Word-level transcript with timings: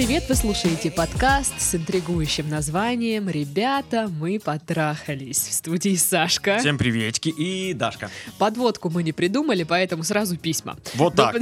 Привет! 0.00 0.24
Вы 0.30 0.34
слушаете 0.34 0.90
подкаст 0.90 1.60
с 1.60 1.74
интригующим 1.74 2.48
названием 2.48 3.28
«Ребята, 3.28 4.08
мы 4.08 4.40
потрахались». 4.40 5.36
В 5.36 5.52
студии 5.52 5.94
Сашка. 5.94 6.56
Всем 6.58 6.78
приветики 6.78 7.28
и 7.28 7.74
Дашка. 7.74 8.08
Подводку 8.38 8.88
мы 8.88 9.02
не 9.02 9.12
придумали, 9.12 9.62
поэтому 9.62 10.02
сразу 10.02 10.38
письма. 10.38 10.78
Вот 10.94 11.16
так. 11.16 11.36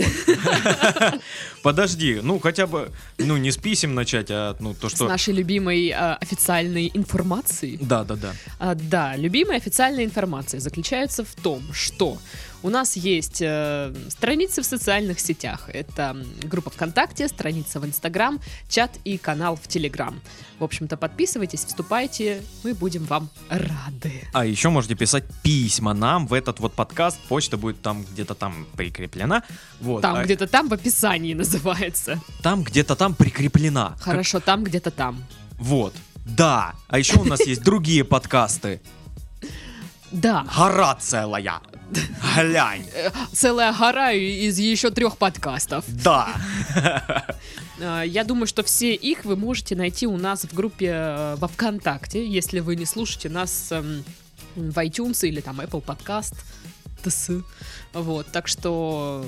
Подожди, 1.62 2.18
ну 2.20 2.40
хотя 2.40 2.66
бы, 2.66 2.90
ну 3.18 3.36
не 3.36 3.52
с 3.52 3.56
писем 3.56 3.94
начать, 3.94 4.26
а 4.30 4.56
ну 4.58 4.74
то 4.74 4.88
С 4.88 4.94
что... 4.96 5.06
нашей 5.06 5.34
любимой 5.34 5.90
а, 5.90 6.16
официальной 6.20 6.90
информацией. 6.92 7.78
Да, 7.80 8.02
да, 8.02 8.16
да. 8.16 8.32
А, 8.58 8.74
да, 8.74 9.14
любимая 9.14 9.58
официальная 9.58 10.04
информация 10.04 10.58
заключается 10.58 11.24
в 11.24 11.32
том, 11.36 11.62
что 11.72 12.18
у 12.62 12.70
нас 12.70 12.96
есть 12.96 13.40
э, 13.40 13.94
страницы 14.08 14.62
в 14.62 14.66
социальных 14.66 15.20
сетях. 15.20 15.70
Это 15.72 16.16
группа 16.42 16.70
ВКонтакте, 16.70 17.28
страница 17.28 17.78
в 17.78 17.86
Инстаграм, 17.86 18.40
чат 18.68 18.98
и 19.04 19.16
канал 19.16 19.56
в 19.56 19.68
Телеграм. 19.68 20.20
В 20.58 20.64
общем-то, 20.64 20.96
подписывайтесь, 20.96 21.64
вступайте, 21.64 22.42
мы 22.64 22.74
будем 22.74 23.04
вам 23.04 23.30
рады. 23.48 24.24
А 24.32 24.44
еще 24.44 24.70
можете 24.70 24.96
писать 24.96 25.24
письма 25.42 25.94
нам 25.94 26.26
в 26.26 26.32
этот 26.32 26.58
вот 26.58 26.74
подкаст. 26.74 27.18
Почта 27.28 27.56
будет 27.56 27.80
там 27.80 28.04
где-то 28.04 28.34
там 28.34 28.66
прикреплена. 28.76 29.44
Вот. 29.80 30.02
Там 30.02 30.16
а 30.16 30.24
где-то 30.24 30.48
там 30.48 30.68
в 30.68 30.74
описании 30.74 31.34
называется. 31.34 32.20
там 32.42 32.64
где-то 32.64 32.96
там 32.96 33.14
прикреплена. 33.14 33.90
Как- 33.98 34.02
Хорошо, 34.02 34.40
там 34.40 34.64
где-то 34.64 34.90
там. 34.90 35.24
Вот. 35.58 35.94
Да. 36.24 36.74
А 36.88 36.98
еще 36.98 37.20
у 37.20 37.24
нас 37.24 37.40
есть 37.46 37.62
другие 37.62 38.04
подкасты. 38.04 38.80
Да, 40.10 40.46
Гора 40.56 40.96
целая. 40.96 41.60
Глянь. 42.36 42.86
э, 42.94 43.10
целая 43.32 43.72
гора 43.72 44.12
из 44.12 44.58
еще 44.58 44.90
трех 44.90 45.16
подкастов. 45.16 45.84
Да. 46.04 46.34
А, 47.80 48.02
Я 48.02 48.24
думаю, 48.24 48.48
что 48.48 48.64
все 48.64 48.92
их 48.92 49.24
вы 49.24 49.36
можете 49.36 49.76
найти 49.76 50.08
у 50.08 50.16
нас 50.16 50.42
в 50.42 50.52
группе 50.52 50.90
э, 50.92 51.36
во 51.36 51.46
ВКонтакте, 51.46 52.26
если 52.26 52.58
вы 52.58 52.74
не 52.74 52.84
слушаете 52.86 53.28
нас 53.28 53.68
эм, 53.70 54.02
в 54.56 54.76
iTunes 54.78 55.24
или 55.24 55.40
там 55.40 55.60
Apple 55.60 55.84
Podcast. 55.84 56.34
Вот, 57.92 58.26
так 58.32 58.48
что 58.48 59.24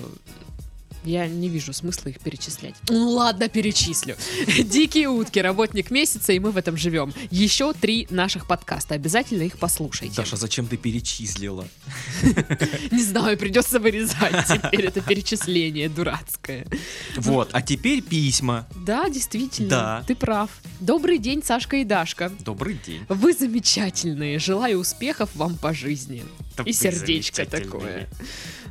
я 1.05 1.27
не 1.27 1.49
вижу 1.49 1.73
смысла 1.73 2.11
их 2.11 2.21
перечислять. 2.21 2.75
Ну 2.89 3.11
ладно, 3.11 3.49
перечислю. 3.49 4.17
Дикие 4.65 5.09
утки, 5.09 5.39
работник 5.39 5.91
месяца, 5.91 6.33
и 6.33 6.39
мы 6.39 6.51
в 6.51 6.57
этом 6.57 6.77
живем. 6.77 7.13
Еще 7.31 7.73
три 7.73 8.07
наших 8.11 8.47
подкаста. 8.47 8.95
Обязательно 8.95 9.43
их 9.43 9.59
послушайте. 9.59 10.17
Даша, 10.17 10.37
зачем 10.37 10.67
ты 10.67 10.77
перечислила? 10.77 11.67
Не 12.91 13.03
знаю, 13.03 13.39
придется 13.39 13.79
вырезать 13.79 14.47
теперь 14.47 14.87
это 14.87 15.01
перечисление 15.01 15.89
дурацкое. 15.89 16.67
Вот. 17.17 17.51
А 17.53 17.63
теперь 17.63 18.03
письма. 18.03 18.67
Да, 18.75 19.09
действительно. 19.09 19.71
Да. 19.71 20.05
Ты 20.07 20.15
прав. 20.15 20.51
Добрый 20.81 21.19
день, 21.19 21.43
Сашка 21.43 21.77
и 21.77 21.85
Дашка. 21.85 22.31
Добрый 22.41 22.79
день. 22.87 23.05
Вы 23.09 23.33
замечательные. 23.33 24.39
Желаю 24.39 24.79
успехов 24.79 25.31
вам 25.35 25.57
по 25.57 25.75
жизни. 25.75 26.25
И 26.65 26.73
сердечко 26.73 27.47
такое. 27.47 28.09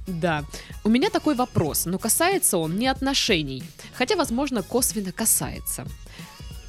Да. 0.07 0.43
У 0.83 0.89
меня 0.89 1.09
такой 1.09 1.35
вопрос, 1.35 1.85
но 1.85 1.97
касается 1.99 2.57
он 2.57 2.77
не 2.77 2.87
отношений. 2.87 3.63
Хотя, 3.93 4.15
возможно, 4.15 4.63
косвенно 4.63 5.11
касается. 5.11 5.85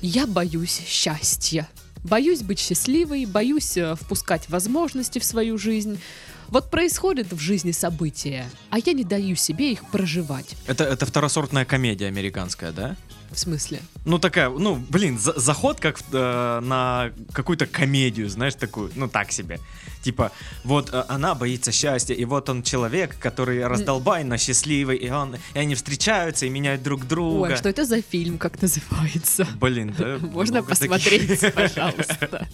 Я 0.01 0.27
боюсь 0.27 0.81
счастья. 0.87 1.69
Боюсь 2.03 2.41
быть 2.41 2.59
счастливой, 2.59 3.27
боюсь 3.27 3.77
э, 3.77 3.95
впускать 3.95 4.49
возможности 4.49 5.19
в 5.19 5.25
свою 5.25 5.59
жизнь. 5.59 6.01
Вот 6.49 6.71
происходят 6.71 7.31
в 7.33 7.39
жизни 7.39 7.73
события, 7.73 8.47
а 8.71 8.79
я 8.79 8.93
не 8.93 9.05
даю 9.05 9.37
себе 9.37 9.73
их 9.73 9.89
проживать. 9.91 10.57
Это, 10.67 10.85
это 10.85 11.05
второсортная 11.05 11.65
комедия 11.65 12.07
американская, 12.07 12.73
да? 12.73 12.97
В 13.33 13.39
смысле? 13.39 13.81
Ну 14.05 14.19
такая, 14.19 14.49
ну 14.51 14.75
блин, 14.77 15.19
за- 15.19 15.39
заход 15.39 15.79
как 15.79 16.01
э, 16.13 16.61
на 16.63 17.13
какую-то 17.33 17.67
комедию, 17.67 18.29
знаешь, 18.29 18.55
такую, 18.55 18.91
ну 18.97 19.09
так 19.09 19.31
себе. 19.31 19.61
Типа, 20.03 20.33
вот 20.65 20.91
э, 20.93 21.05
она 21.09 21.35
боится 21.35 21.71
счастья, 21.73 22.15
и 22.15 22.25
вот 22.25 22.49
он 22.49 22.63
человек, 22.63 23.19
который 23.19 23.67
раздолбайно 23.67 24.39
счастливый, 24.39 24.97
и, 24.97 25.11
он, 25.11 25.37
и 25.55 25.59
они 25.59 25.75
встречаются 25.75 26.47
и 26.47 26.49
меняют 26.49 26.83
друг 26.83 27.07
друга. 27.07 27.43
Ой, 27.43 27.55
а 27.55 27.57
что 27.57 27.69
это 27.69 27.85
за 27.85 28.03
фильм, 28.03 28.39
как 28.39 28.61
называется? 28.61 29.47
Блин, 29.61 29.95
да. 29.97 30.19
Можно 30.23 30.63
много 30.63 30.75
таких. 30.75 30.91
посмотреть, 30.91 31.55
пожалуйста. 31.55 32.49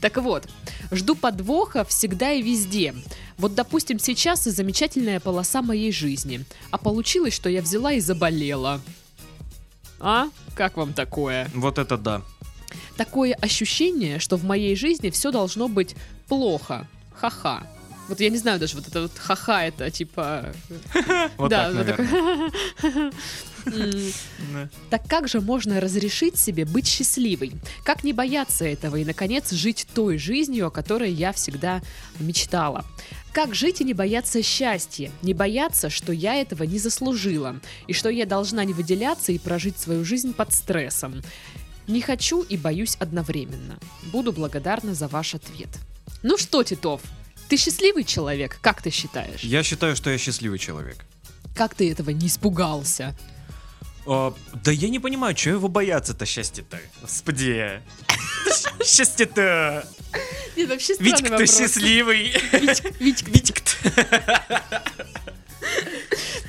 Так 0.00 0.16
вот, 0.18 0.46
жду 0.92 1.14
подвоха 1.16 1.84
всегда 1.84 2.32
и 2.32 2.42
везде. 2.42 2.94
Вот, 3.38 3.54
допустим, 3.54 3.98
сейчас 3.98 4.46
и 4.46 4.50
замечательная 4.50 5.20
полоса 5.20 5.62
моей 5.62 5.90
жизни. 5.90 6.44
А 6.70 6.78
получилось, 6.78 7.34
что 7.34 7.48
я 7.48 7.62
взяла 7.62 7.92
и 7.92 8.00
заболела. 8.00 8.80
А? 10.00 10.28
Как 10.54 10.76
вам 10.76 10.92
такое? 10.92 11.50
Вот 11.54 11.78
это 11.78 11.96
да. 11.96 12.22
Такое 12.96 13.34
ощущение, 13.34 14.18
что 14.18 14.36
в 14.36 14.44
моей 14.44 14.76
жизни 14.76 15.10
все 15.10 15.30
должно 15.30 15.68
быть 15.68 15.96
плохо. 16.28 16.86
Ха-ха. 17.14 17.66
Вот 18.08 18.20
я 18.20 18.30
не 18.30 18.38
знаю 18.38 18.58
даже, 18.58 18.76
вот 18.76 18.88
это 18.88 19.02
вот 19.02 19.12
ха-ха, 19.16 19.64
это 19.64 19.90
типа... 19.90 20.52
Вот 21.36 21.50
да, 21.50 21.70
так, 21.70 21.74
вот 21.74 21.86
такое. 21.86 23.12
Так 24.90 25.06
как 25.06 25.28
же 25.28 25.40
можно 25.40 25.80
разрешить 25.80 26.38
себе 26.38 26.64
быть 26.64 26.86
счастливой? 26.86 27.52
Как 27.84 28.04
не 28.04 28.12
бояться 28.12 28.64
этого 28.64 28.96
и, 28.96 29.04
наконец, 29.04 29.50
жить 29.52 29.86
той 29.94 30.18
жизнью, 30.18 30.66
о 30.66 30.70
которой 30.70 31.12
я 31.12 31.32
всегда 31.32 31.82
мечтала? 32.18 32.84
Как 33.32 33.54
жить 33.54 33.80
и 33.80 33.84
не 33.84 33.94
бояться 33.94 34.42
счастья? 34.42 35.10
Не 35.22 35.34
бояться, 35.34 35.90
что 35.90 36.12
я 36.12 36.34
этого 36.34 36.64
не 36.64 36.78
заслужила, 36.78 37.60
и 37.86 37.92
что 37.92 38.08
я 38.08 38.26
должна 38.26 38.64
не 38.64 38.72
выделяться 38.72 39.32
и 39.32 39.38
прожить 39.38 39.78
свою 39.78 40.04
жизнь 40.04 40.32
под 40.32 40.52
стрессом. 40.52 41.22
Не 41.86 42.00
хочу 42.00 42.42
и 42.42 42.56
боюсь 42.56 42.96
одновременно. 42.98 43.78
Буду 44.12 44.32
благодарна 44.32 44.94
за 44.94 45.08
ваш 45.08 45.34
ответ. 45.34 45.68
Ну 46.22 46.36
что, 46.36 46.62
Титов, 46.62 47.00
ты 47.48 47.56
счастливый 47.56 48.04
человек, 48.04 48.58
как 48.60 48.82
ты 48.82 48.90
считаешь? 48.90 49.40
Я 49.40 49.62
считаю, 49.62 49.96
что 49.96 50.10
я 50.10 50.18
счастливый 50.18 50.58
человек. 50.58 51.04
Как 51.54 51.74
ты 51.74 51.90
этого 51.90 52.10
не 52.10 52.26
испугался? 52.26 53.16
А, 54.10 54.34
да 54.64 54.72
я 54.72 54.88
не 54.88 54.98
понимаю, 54.98 55.34
чего 55.34 55.56
его 55.56 55.68
бояться-то 55.68 56.24
счастья-то? 56.24 56.80
Господи. 57.02 57.82
Счастье-то. 58.82 59.86
Нет, 60.56 60.70
вообще 60.70 60.94
Витька, 60.98 61.36
ты 61.36 61.46
счастливый. 61.46 62.32
Витька, 62.98 63.30
Витька, 63.30 63.60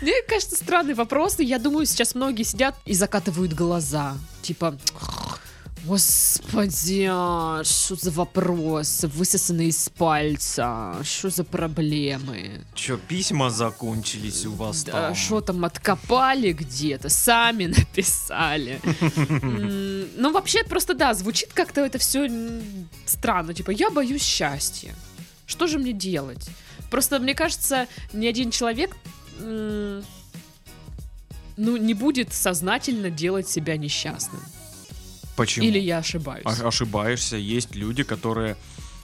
Мне 0.01 0.13
кажется, 0.27 0.55
странный 0.55 0.93
вопрос, 0.93 1.39
и 1.39 1.43
я 1.43 1.59
думаю, 1.59 1.85
сейчас 1.85 2.15
многие 2.15 2.43
сидят 2.43 2.77
и 2.85 2.93
закатывают 2.93 3.51
глаза. 3.51 4.17
Типа, 4.41 4.77
господи, 5.85 7.07
а, 7.09 7.63
что 7.63 7.95
за 7.95 8.11
вопрос, 8.11 9.03
высосанный 9.03 9.67
из 9.67 9.89
пальца, 9.89 10.95
что 11.03 11.29
за 11.29 11.43
проблемы? 11.43 12.65
Че, 12.73 12.97
письма 12.97 13.49
закончились 13.49 14.45
у 14.45 14.51
вас 14.53 14.83
Да, 14.83 14.91
там? 14.91 15.15
что 15.15 15.41
там 15.41 15.65
откопали 15.65 16.51
где-то, 16.53 17.09
сами 17.09 17.65
написали. 17.77 18.79
Ну, 19.41 20.31
вообще, 20.31 20.63
просто 20.63 20.93
да, 20.93 21.13
звучит 21.13 21.53
как-то 21.53 21.81
это 21.81 21.97
все 21.97 22.29
странно. 23.05 23.53
Типа, 23.53 23.71
я 23.71 23.89
боюсь 23.89 24.23
счастья. 24.23 24.93
Что 25.45 25.67
же 25.67 25.79
мне 25.79 25.93
делать? 25.93 26.49
Просто, 26.91 27.19
мне 27.19 27.33
кажется, 27.35 27.87
ни 28.13 28.27
один 28.27 28.51
человек 28.51 28.95
ну, 29.39 30.01
не 31.57 31.93
будет 31.93 32.33
сознательно 32.33 33.09
делать 33.09 33.47
себя 33.49 33.77
несчастным. 33.77 34.41
Почему? 35.43 35.65
Или 35.67 35.79
я 35.79 35.99
ошибаюсь? 35.99 36.45
О- 36.45 36.67
ошибаешься, 36.67 37.37
есть 37.37 37.75
люди, 37.75 38.03
которые 38.03 38.55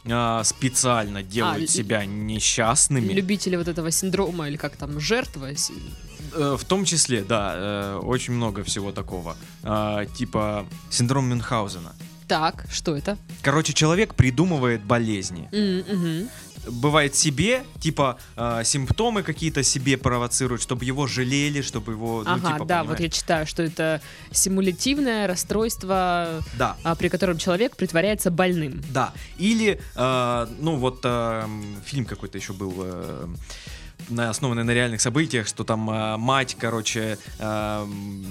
а, 0.07 0.43
специально 0.43 1.23
делают 1.23 1.61
л- 1.61 1.67
себя 1.67 2.05
несчастными. 2.05 3.13
Любители 3.13 3.55
вот 3.57 3.67
этого 3.67 3.89
синдрома, 3.91 4.47
или 4.47 4.57
как 4.57 4.75
там, 4.77 4.99
жертва. 4.99 5.49
Э, 6.33 6.55
В 6.57 6.63
том 6.65 6.85
числе, 6.85 7.23
да, 7.23 7.53
э, 7.55 7.99
очень 8.03 8.33
много 8.33 8.63
всего 8.63 8.91
такого. 8.91 9.35
А, 9.63 10.05
Типа 10.05 10.65
синдром 10.91 11.25
Мюнхгаузена. 11.29 11.93
Так, 12.27 12.65
что 12.71 12.95
это? 12.95 13.17
Короче, 13.43 13.73
человек 13.73 14.13
придумывает 14.15 14.81
болезни. 14.83 15.47
Мгм. 15.51 16.29
Бывает 16.67 17.15
себе, 17.15 17.63
типа, 17.79 18.17
а, 18.35 18.63
симптомы 18.63 19.23
какие-то 19.23 19.63
себе 19.63 19.97
провоцируют, 19.97 20.61
чтобы 20.61 20.85
его 20.85 21.07
жалели, 21.07 21.61
чтобы 21.61 21.93
его, 21.93 22.23
ну, 22.23 22.31
Ага, 22.31 22.53
типа, 22.53 22.65
да, 22.65 22.83
вот 22.83 22.89
я 22.91 22.95
понимаешь? 22.95 23.13
читаю, 23.13 23.45
что 23.47 23.63
это 23.63 24.01
симулятивное 24.31 25.27
расстройство, 25.27 26.43
Да, 26.57 26.77
а, 26.83 26.95
при 26.95 27.09
котором 27.09 27.37
человек 27.37 27.75
притворяется 27.75 28.31
больным. 28.31 28.81
да. 28.93 29.13
Или, 29.37 29.79
а, 29.95 30.49
ну, 30.59 30.75
вот 30.77 31.03
м, 31.05 31.63
фильм 31.85 32.05
какой-то 32.05 32.37
еще 32.37 32.53
был... 32.53 32.73
э, 32.77 33.27
на- 34.09 34.29
основанный 34.29 34.63
на 34.63 34.71
реальных 34.71 35.01
событиях, 35.01 35.47
что 35.47 35.63
там 35.63 35.89
а, 35.89 36.17
мать, 36.17 36.55
короче, 36.59 37.17
м, 37.39 38.25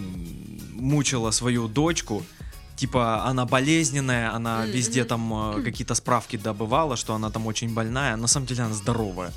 мучила 0.75 1.31
свою 1.31 1.69
дочку, 1.69 2.23
типа 2.77 3.25
она 3.25 3.45
болезненная, 3.47 4.33
она 4.35 4.63
Мгм. 4.63 4.71
везде 4.71 5.05
там 5.05 5.33
а, 5.33 5.63
какие-то 5.63 5.95
справки 5.95 6.37
добывала, 6.37 6.97
что 6.97 7.15
она 7.15 7.31
там 7.31 7.47
очень 7.47 7.73
больная, 7.75 8.17
на 8.17 8.27
самом 8.27 8.47
деле 8.47 8.63
она 8.65 8.75
здоровая. 8.75 9.33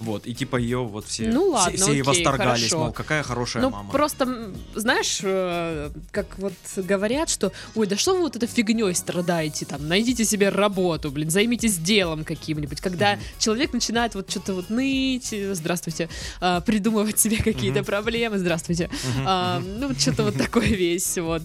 Вот, 0.00 0.26
и 0.26 0.34
типа 0.34 0.56
ее 0.56 0.78
вот 0.84 1.06
все, 1.06 1.24
Ну 1.28 1.42
все- 1.44 1.52
ладно, 1.52 1.76
все, 1.78 1.86
и 1.92 2.00
окей, 2.00 2.02
восторгались, 2.02 2.60
хорошо. 2.70 2.78
мол, 2.78 2.92
какая 2.92 3.22
хорошая 3.22 3.62
Ну, 3.62 3.70
мама. 3.70 3.90
просто, 3.90 4.52
знаешь, 4.74 5.20
э, 5.22 5.90
как 6.10 6.38
вот 6.38 6.52
говорят, 6.76 7.30
что, 7.30 7.52
ой, 7.74 7.86
да 7.86 7.96
что 7.96 8.14
вы 8.14 8.20
вот 8.22 8.36
этой 8.36 8.48
фигней 8.48 8.94
страдаете, 8.94 9.64
там, 9.66 9.86
найдите 9.88 10.24
себе 10.24 10.48
работу, 10.50 11.10
блин, 11.10 11.30
займитесь 11.30 11.78
делом 11.78 12.24
каким-нибудь. 12.24 12.80
Когда 12.80 13.12
Мгм. 13.14 13.22
человек 13.38 13.72
начинает 13.72 14.14
вот 14.14 14.30
что-то 14.30 14.54
вот 14.54 14.68
ныть, 14.68 15.32
э, 15.32 15.54
здравствуйте, 15.54 16.08
а, 16.40 16.60
придумывать 16.60 17.18
себе 17.18 17.36
какие-то 17.38 17.78
Мгм. 17.78 17.86
проблемы, 17.86 18.38
здравствуйте, 18.38 18.90
Мгм, 19.04 19.24
а, 19.26 19.60
ну, 19.60 19.94
что-то 19.94 20.24
вот 20.24 20.36
такое 20.36 20.66
весь, 20.68 21.16
вот. 21.18 21.42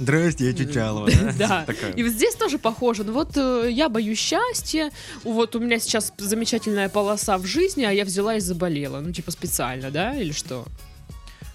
Здрасте, 0.00 0.46
я 0.46 0.54
Чучалова, 0.54 1.10
да? 1.38 1.66
И 1.94 2.02
вот 2.02 2.12
здесь 2.12 2.34
тоже 2.34 2.58
похоже. 2.58 3.04
Ну 3.04 3.12
вот 3.12 3.36
э, 3.36 3.68
я 3.70 3.90
боюсь 3.90 4.18
счастья, 4.18 4.90
вот 5.24 5.54
у 5.54 5.60
меня 5.60 5.78
сейчас 5.78 6.12
замечательная 6.16 6.88
полоса 6.88 7.36
в 7.36 7.44
жизни, 7.44 7.84
а 7.84 7.92
я 7.92 8.06
взяла 8.06 8.36
и 8.36 8.40
заболела. 8.40 9.00
Ну, 9.00 9.12
типа 9.12 9.30
специально, 9.30 9.90
да, 9.90 10.16
или 10.16 10.32
что? 10.32 10.64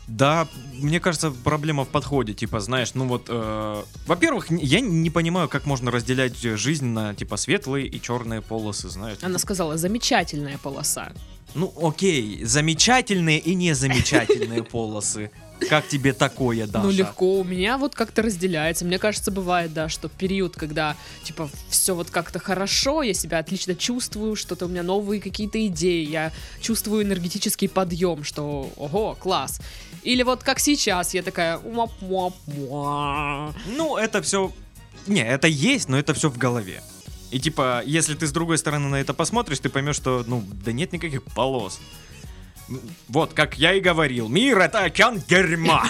Да, 0.07 0.47
мне 0.73 0.99
кажется, 0.99 1.31
проблема 1.31 1.85
в 1.85 1.87
подходе, 1.87 2.35
типа, 2.35 2.59
знаешь, 2.59 2.93
ну 2.93 3.07
вот, 3.07 3.25
э, 3.27 3.83
во-первых, 4.05 4.51
я 4.51 4.79
не 4.79 5.09
понимаю, 5.09 5.49
как 5.49 5.65
можно 5.65 5.89
разделять 5.89 6.37
жизнь 6.37 6.85
на, 6.85 7.15
типа, 7.15 7.37
светлые 7.37 7.87
и 7.87 7.99
черные 7.99 8.43
полосы, 8.43 8.89
знаешь. 8.89 9.17
Она 9.23 9.39
сказала, 9.39 9.77
замечательная 9.77 10.59
полоса. 10.59 11.11
Ну, 11.55 11.73
окей, 11.81 12.43
замечательные 12.43 13.39
и 13.39 13.55
незамечательные 13.55 14.61
полосы. 14.71 15.31
Как 15.69 15.87
тебе 15.87 16.13
такое, 16.13 16.67
Даша? 16.67 16.85
Ну, 16.85 16.91
легко. 16.91 17.39
У 17.39 17.43
меня 17.43 17.77
вот 17.77 17.95
как-то 17.95 18.21
разделяется. 18.21 18.85
Мне 18.85 18.99
кажется, 18.99 19.31
бывает, 19.31 19.73
да, 19.73 19.89
что 19.89 20.09
период, 20.09 20.55
когда, 20.55 20.95
типа, 21.23 21.49
все 21.69 21.95
вот 21.95 22.09
как-то 22.09 22.39
хорошо, 22.39 23.01
я 23.03 23.13
себя 23.13 23.39
отлично 23.39 23.75
чувствую, 23.75 24.35
что-то 24.35 24.65
у 24.65 24.67
меня 24.67 24.83
новые 24.83 25.21
какие-то 25.21 25.65
идеи, 25.67 26.05
я 26.05 26.31
чувствую 26.61 27.03
энергетический 27.03 27.69
подъем, 27.69 28.23
что, 28.23 28.69
ого, 28.75 29.15
класс. 29.19 29.61
Или 30.03 30.23
вот 30.23 30.43
как 30.43 30.59
сейчас, 30.59 31.13
я 31.13 31.23
такая. 31.23 31.57
Ну, 33.75 33.97
это 33.97 34.21
все... 34.21 34.51
Не, 35.07 35.25
это 35.25 35.47
есть, 35.47 35.89
но 35.89 35.97
это 35.97 36.13
все 36.13 36.29
в 36.29 36.37
голове. 36.37 36.81
И 37.31 37.39
типа, 37.39 37.81
если 37.85 38.15
ты 38.15 38.27
с 38.27 38.31
другой 38.31 38.57
стороны 38.57 38.87
на 38.87 38.95
это 38.95 39.13
посмотришь, 39.13 39.59
ты 39.59 39.69
поймешь, 39.69 39.95
что, 39.95 40.23
ну, 40.27 40.43
да 40.63 40.71
нет 40.71 40.93
никаких 40.93 41.23
полос. 41.23 41.79
Вот, 43.07 43.33
как 43.33 43.57
я 43.57 43.73
и 43.73 43.79
говорил, 43.79 44.27
мир 44.27 44.59
это 44.59 44.79
океан 44.79 45.21
дерьма. 45.27 45.83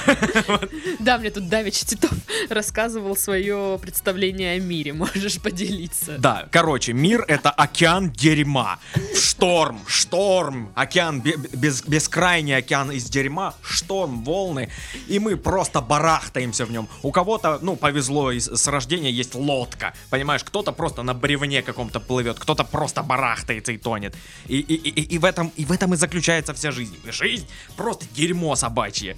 Да, 1.00 1.18
мне 1.18 1.30
тут 1.31 1.48
Давич 1.50 1.80
Титов 1.80 2.12
рассказывал 2.50 3.16
свое 3.16 3.80
представление 3.81 4.56
о 4.56 4.60
мире. 4.60 4.94
Можешь 4.94 5.39
поделиться. 5.39 6.18
Да, 6.18 6.48
короче, 6.51 6.94
мир 6.94 7.24
это 7.27 7.50
океан 7.50 8.12
дерьма. 8.12 8.80
Шторм, 9.16 9.80
шторм, 9.88 10.72
океан, 10.75 11.22
бе- 11.22 11.38
без, 11.38 11.81
бескрайний 11.83 12.56
океан 12.57 12.92
из 12.92 13.06
дерьма, 13.06 13.54
шторм, 13.62 14.24
волны, 14.24 14.69
и 15.07 15.19
мы 15.19 15.38
просто 15.38 15.81
барахтаемся 15.81 16.66
в 16.66 16.72
нем. 16.72 16.88
У 17.04 17.12
кого-то, 17.12 17.60
ну, 17.62 17.75
повезло, 17.75 18.31
с 18.33 18.68
рождения 18.68 19.12
есть 19.12 19.36
лодка, 19.36 19.94
понимаешь, 20.10 20.44
кто-то 20.44 20.72
просто 20.72 21.04
на 21.04 21.13
бревне 21.13 21.62
каком-то 21.62 22.00
плывет, 22.00 22.39
кто-то 22.39 22.63
просто 22.63 23.04
барахтается 23.04 23.72
и 23.72 23.77
тонет. 23.77 24.16
И, 24.48 24.60
и, 24.60 24.74
и, 24.74 25.16
и 25.16 25.18
в 25.18 25.25
этом, 25.25 25.51
и 25.56 25.66
в 25.66 25.72
этом 25.72 25.94
и 25.94 25.98
заключается 25.98 26.54
вся 26.65 26.71
жизнь. 26.71 26.97
Жизнь 27.12 27.45
просто 27.75 28.06
дерьмо 28.15 28.56
собачье. 28.56 29.15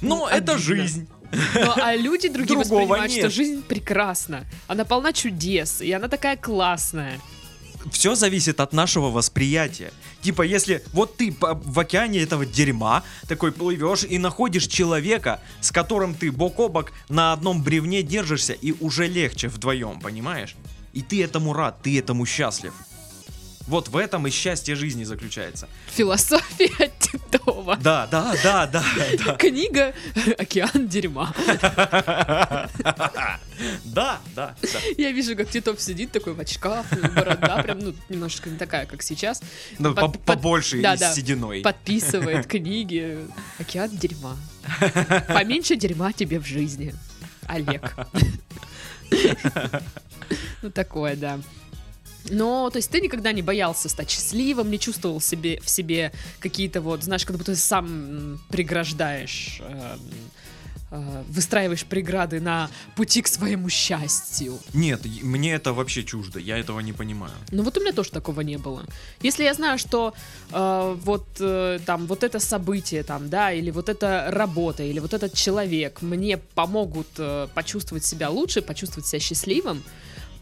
Но 0.00 0.16
Ну, 0.18 0.26
это 0.26 0.52
обидно. 0.54 0.58
жизнь. 0.58 1.08
Ну, 1.32 1.72
а 1.76 1.94
люди 1.96 2.28
другие 2.28 2.58
Другого 2.60 2.80
воспринимают, 2.80 3.12
что 3.12 3.22
нет. 3.22 3.32
жизнь 3.32 3.62
прекрасна. 3.62 4.44
Она 4.66 4.84
полна 4.84 5.12
чудес, 5.12 5.80
и 5.80 5.92
она 5.92 6.08
такая 6.08 6.36
классная. 6.36 7.20
все 7.92 8.14
зависит 8.14 8.60
от 8.60 8.72
нашего 8.72 9.10
восприятия. 9.10 9.92
Типа, 10.22 10.42
если 10.42 10.82
вот 10.92 11.16
ты 11.16 11.36
в 11.40 11.78
океане 11.78 12.18
этого 12.20 12.44
дерьма 12.44 13.04
такой 13.28 13.52
плывешь 13.52 14.02
и 14.04 14.18
находишь 14.18 14.66
человека, 14.66 15.40
с 15.60 15.70
которым 15.70 16.14
ты 16.14 16.32
бок 16.32 16.58
о 16.58 16.68
бок 16.68 16.90
на 17.08 17.32
одном 17.32 17.62
бревне 17.62 18.02
держишься, 18.02 18.54
и 18.54 18.72
уже 18.80 19.06
легче 19.06 19.46
вдвоем, 19.48 20.00
понимаешь? 20.00 20.56
И 20.92 21.02
ты 21.02 21.22
этому 21.22 21.52
рад, 21.52 21.80
ты 21.82 21.96
этому 21.98 22.26
счастлив. 22.26 22.72
Вот 23.66 23.88
в 23.88 23.96
этом 23.96 24.26
и 24.26 24.30
счастье 24.30 24.76
жизни 24.76 25.04
заключается. 25.04 25.68
Философия 25.88 26.92
Титова. 27.00 27.76
Да, 27.76 28.06
да, 28.06 28.34
да, 28.42 28.66
да, 28.66 28.84
да. 29.24 29.34
Книга 29.34 29.92
«Океан 30.38 30.88
дерьма». 30.88 31.34
Да, 33.84 34.20
да, 34.34 34.54
да. 34.62 34.78
Я 34.98 35.10
вижу, 35.12 35.34
как 35.34 35.48
Титов 35.48 35.80
сидит 35.80 36.12
такой 36.12 36.34
в 36.34 36.40
очках, 36.40 36.84
борода 37.14 37.62
прям, 37.62 37.78
ну, 37.78 37.94
немножечко 38.08 38.50
не 38.50 38.58
такая, 38.58 38.86
как 38.86 39.02
сейчас. 39.02 39.42
Ну, 39.78 39.94
побольше 39.94 40.78
и 40.78 40.82
с 40.84 41.14
сединой. 41.14 41.62
Подписывает 41.62 42.46
книги 42.50 43.18
«Океан 43.58 43.90
дерьма». 43.90 44.36
Поменьше 45.28 45.76
дерьма 45.76 46.12
тебе 46.12 46.38
в 46.38 46.46
жизни, 46.46 46.94
Олег. 47.46 47.94
Ну, 50.62 50.70
такое, 50.72 51.14
да. 51.14 51.38
Но, 52.30 52.70
то 52.70 52.78
есть 52.78 52.90
ты 52.90 53.00
никогда 53.00 53.32
не 53.32 53.42
боялся 53.42 53.88
стать 53.88 54.10
счастливым, 54.10 54.70
не 54.70 54.78
чувствовал 54.78 55.20
себе, 55.20 55.60
в 55.60 55.68
себе 55.68 56.12
какие-то 56.40 56.80
вот, 56.80 57.02
знаешь, 57.02 57.24
как 57.24 57.36
будто 57.36 57.52
ты 57.52 57.56
сам 57.56 58.38
преграждаешь, 58.48 59.60
эм, 59.60 60.00
э, 60.90 61.22
выстраиваешь 61.28 61.84
преграды 61.84 62.40
на 62.40 62.70
пути 62.96 63.22
к 63.22 63.28
своему 63.28 63.68
счастью. 63.68 64.58
Нет, 64.74 65.02
мне 65.22 65.54
это 65.54 65.72
вообще 65.72 66.04
чуждо, 66.04 66.38
я 66.38 66.58
этого 66.58 66.80
не 66.80 66.92
понимаю. 66.92 67.32
Ну 67.50 67.62
вот 67.62 67.76
у 67.78 67.80
меня 67.80 67.92
тоже 67.92 68.10
такого 68.10 68.40
не 68.42 68.58
было. 68.58 68.84
Если 69.20 69.44
я 69.44 69.54
знаю, 69.54 69.78
что 69.78 70.14
э, 70.50 70.96
вот 71.04 71.26
э, 71.40 71.78
там 71.86 72.06
вот 72.06 72.24
это 72.24 72.40
событие 72.40 73.02
там, 73.02 73.28
да, 73.28 73.52
или 73.52 73.70
вот 73.70 73.88
эта 73.88 74.26
работа, 74.30 74.82
или 74.82 75.00
вот 75.00 75.14
этот 75.14 75.34
человек 75.34 76.02
мне 76.02 76.36
помогут 76.36 77.08
э, 77.18 77.48
почувствовать 77.54 78.04
себя 78.04 78.30
лучше, 78.30 78.62
почувствовать 78.62 79.06
себя 79.06 79.20
счастливым, 79.20 79.82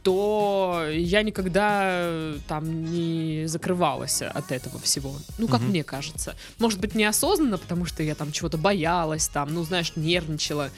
то 0.04 0.86
я 0.92 1.22
никогда 1.22 1.80
э, 1.84 2.38
там 2.46 2.84
не 2.92 3.46
закрывалась 3.46 4.20
от 4.20 4.52
этого 4.52 4.78
всего. 4.78 5.16
Ну, 5.38 5.48
как 5.48 5.62
Мгм. 5.62 5.70
мне 5.70 5.82
кажется. 5.82 6.36
Может 6.58 6.78
быть, 6.78 6.94
неосознанно, 6.94 7.56
потому 7.56 7.86
что 7.86 8.02
я 8.02 8.14
там 8.14 8.30
чего-то 8.30 8.58
боялась, 8.58 9.28
там, 9.28 9.52
ну, 9.54 9.64
знаешь, 9.64 9.92
нервничала. 9.96 10.70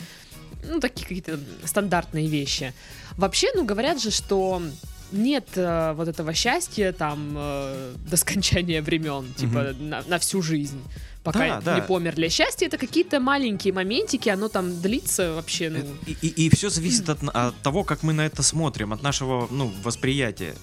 Ну, 0.64 0.81
такие 0.81 1.02
какие-то 1.02 1.40
стандартные 1.65 2.29
вещи. 2.29 2.72
Вообще, 3.17 3.48
ну, 3.55 3.65
говорят 3.65 4.01
же, 4.01 4.12
что 4.12 4.62
нет 5.10 5.48
э, 5.56 5.93
вот 5.96 6.06
этого 6.06 6.32
счастья 6.32 6.93
там 6.93 7.34
э, 7.36 7.94
до 8.08 8.17
скончания 8.17 8.81
времен, 8.81 9.34
типа 9.34 9.74
на, 9.79 10.03
на 10.06 10.19
всю 10.20 10.41
жизнь, 10.41 10.81
пока 11.27 11.39
Да, 11.39 11.61
да. 11.61 11.75
не 11.77 11.83
померли. 11.83 12.29
Счастье 12.29 12.69
это 12.69 12.79
какие-то 12.79 13.21
маленькие 13.21 13.73
моментики, 13.73 14.29
оно 14.29 14.49
там 14.49 14.81
длится 14.81 15.33
вообще, 15.33 15.71
ну, 15.71 15.85
И, 16.23 16.49
все 16.51 16.71
зависит 16.71 17.09
от, 17.09 17.19
от 17.23 17.55
того, 17.63 17.85
как 17.85 18.03
мы 18.03 18.13
на 18.13 18.27
это 18.27 18.43
смотрим, 18.43 18.93
от 18.93 19.03
нашего 19.03 19.49
ну, 19.51 19.73
восприятия 19.83 20.55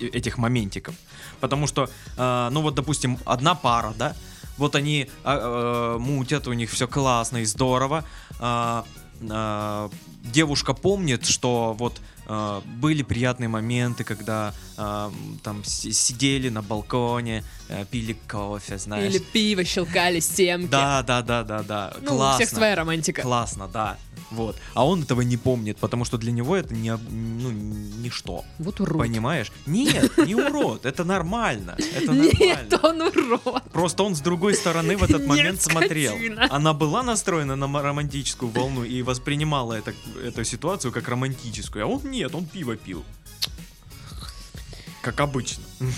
этих 0.00 0.38
моментиков. 0.38 0.94
Потому 1.40 1.66
что, 1.66 1.88
э, 2.16 2.48
ну 2.50 2.62
вот, 2.62 2.74
допустим, 2.74 3.18
одна 3.24 3.54
пара, 3.54 3.94
да, 3.98 4.14
вот 4.58 4.74
они 4.74 5.08
а, 5.22 5.96
э, 5.96 5.98
мутят, 5.98 6.48
у 6.48 6.54
них 6.54 6.70
все 6.70 6.88
классно 6.88 7.38
и 7.38 7.44
здорово. 7.44 8.04
а, 8.40 8.84
а, 9.30 9.90
девушка 10.24 10.74
помнит, 10.74 11.26
что 11.26 11.74
вот 11.78 12.00
а, 12.28 12.60
были 12.80 13.02
приятные 13.02 13.48
моменты, 13.48 14.04
когда 14.04 14.52
м, 14.78 15.38
там 15.42 15.64
си- 15.64 15.92
сидели 15.92 16.48
на 16.50 16.62
балконе, 16.62 17.42
э, 17.68 17.84
пили 17.90 18.16
кофе, 18.30 18.78
знаешь. 18.78 19.14
или 19.14 19.18
пиво 19.18 19.64
щелкали 19.64 20.20
стенки. 20.20 20.68
Да, 20.70 21.02
да, 21.02 21.22
да, 21.22 21.42
да, 21.44 21.62
да. 21.62 21.92
Ну, 22.02 22.08
классно. 22.10 22.32
у 22.32 22.34
всех 22.46 22.48
своя 22.48 22.74
романтика. 22.76 23.22
Классно, 23.22 23.68
да. 23.68 23.96
Вот. 24.30 24.56
А 24.74 24.86
он 24.86 25.02
этого 25.02 25.20
не 25.20 25.36
помнит, 25.36 25.78
потому 25.78 26.04
что 26.04 26.18
для 26.18 26.32
него 26.32 26.56
это 26.56 26.74
не, 26.74 26.96
ну, 26.96 27.50
ничто. 27.50 28.44
Вот 28.58 28.80
урод. 28.80 28.98
Понимаешь? 28.98 29.52
Нет, 29.66 30.16
не 30.18 30.34
урод, 30.34 30.84
это 30.84 31.04
нормально. 31.04 31.76
Это 31.94 32.12
Нет, 32.12 32.70
нормально. 32.70 32.80
он 32.82 33.02
урод. 33.02 33.62
Просто 33.72 34.02
он 34.02 34.16
с 34.16 34.20
другой 34.20 34.54
стороны 34.54 34.96
в 34.96 35.04
этот 35.04 35.20
Нет, 35.20 35.28
момент 35.28 35.62
смотрел. 35.62 36.16
Она 36.50 36.72
была 36.72 37.02
настроена 37.02 37.56
на 37.56 37.82
романтическую 37.82 38.50
волну 38.50 38.84
и 38.84 39.02
воспринимала 39.02 39.74
это, 39.74 39.94
эту 40.22 40.44
ситуацию 40.44 40.92
как 40.92 41.08
романтическую, 41.08 41.84
а 41.84 41.88
он 41.88 42.10
нет, 42.10 42.34
он 42.34 42.46
пиво 42.46 42.76
пил. 42.76 43.04
Как 45.02 45.20
обычно. 45.20 45.62
Вы 45.78 45.92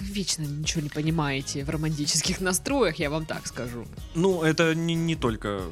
вечно 0.00 0.42
ничего 0.42 0.82
не 0.82 0.90
понимаете 0.90 1.64
в 1.64 1.70
романтических 1.70 2.42
настроях, 2.42 2.96
я 2.96 3.08
вам 3.08 3.24
так 3.24 3.46
скажу. 3.46 3.86
Ну, 4.14 4.42
это 4.42 4.74
не, 4.74 4.94
не 4.94 5.16
только 5.16 5.62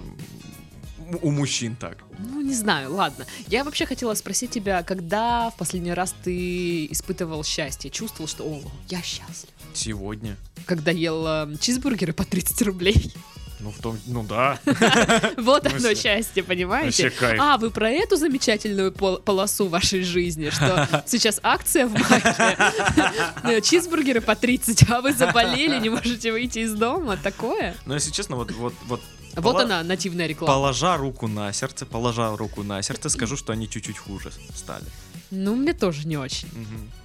у 1.23 1.30
мужчин 1.30 1.76
так. 1.76 1.99
Ну, 2.18 2.40
не 2.40 2.54
знаю, 2.54 2.92
ладно. 2.94 3.26
Я 3.49 3.64
вообще 3.64 3.87
хотела 3.87 4.14
спросить 4.14 4.50
тебя, 4.50 4.82
когда 4.82 5.50
в 5.50 5.56
последний 5.56 5.92
раз 5.92 6.14
ты 6.23 6.87
испытывал 6.87 7.44
счастье, 7.44 7.90
чувствовал, 7.90 8.28
что, 8.28 8.44
о, 8.44 8.62
я 8.88 9.02
счастлив. 9.02 9.50
Сегодня. 9.73 10.37
Когда 10.66 10.90
ел 10.90 11.26
э, 11.26 11.56
чизбургеры 11.61 12.12
по 12.12 12.25
30 12.25 12.62
рублей. 12.62 13.12
Ну, 13.61 13.70
в 13.70 13.78
том, 13.78 13.99
ну 14.06 14.23
да. 14.23 14.58
Вот 15.38 15.66
В 15.66 15.75
оно 15.75 15.94
счастье, 15.94 16.42
понимаете? 16.42 17.11
А, 17.38 17.56
вы 17.56 17.70
про 17.70 17.90
эту 17.90 18.16
замечательную 18.16 18.92
пол- 18.92 19.18
полосу 19.18 19.68
вашей 19.68 20.02
жизни, 20.02 20.50
что 20.50 21.04
сейчас 21.06 21.40
акция 21.42 21.87
в 21.87 21.92
Маке, 21.92 23.62
чизбургеры 23.62 24.20
по 24.20 24.34
30, 24.37 24.90
а 24.90 25.00
вы 25.00 25.14
заболели, 25.14 25.80
не 25.80 25.88
можете 25.88 26.32
выйти 26.32 26.58
из 26.58 26.75
дома, 26.75 27.16
такое? 27.16 27.75
Но 27.87 27.94
если 27.94 28.11
честно, 28.11 28.37
вот, 28.37 28.50
вот, 28.52 28.75
вот 28.87 29.00
Вот 29.36 29.42
Пола- 29.42 29.62
она, 29.64 29.82
нативная 29.82 30.26
реклама. 30.26 30.54
Положа 30.54 30.96
руку 30.96 31.26
на 31.28 31.52
сердце, 31.52 31.86
положа 31.86 32.36
руку 32.36 32.62
на 32.62 32.80
сердце, 32.82 33.08
скажу, 33.08 33.36
что 33.36 33.52
они 33.52 33.68
чуть-чуть 33.68 33.98
хуже 33.98 34.32
стали. 34.54 34.84
Ну, 35.30 35.54
мне 35.56 35.72
тоже 35.72 36.06
не 36.06 36.16
очень, 36.16 36.48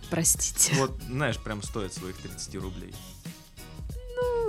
простите. 0.09 0.75
Вот, 0.75 0.91
знаешь, 1.07 1.37
прям 1.37 1.63
стоит 1.63 1.93
своих 1.93 2.17
30 2.17 2.55
рублей. 2.55 2.93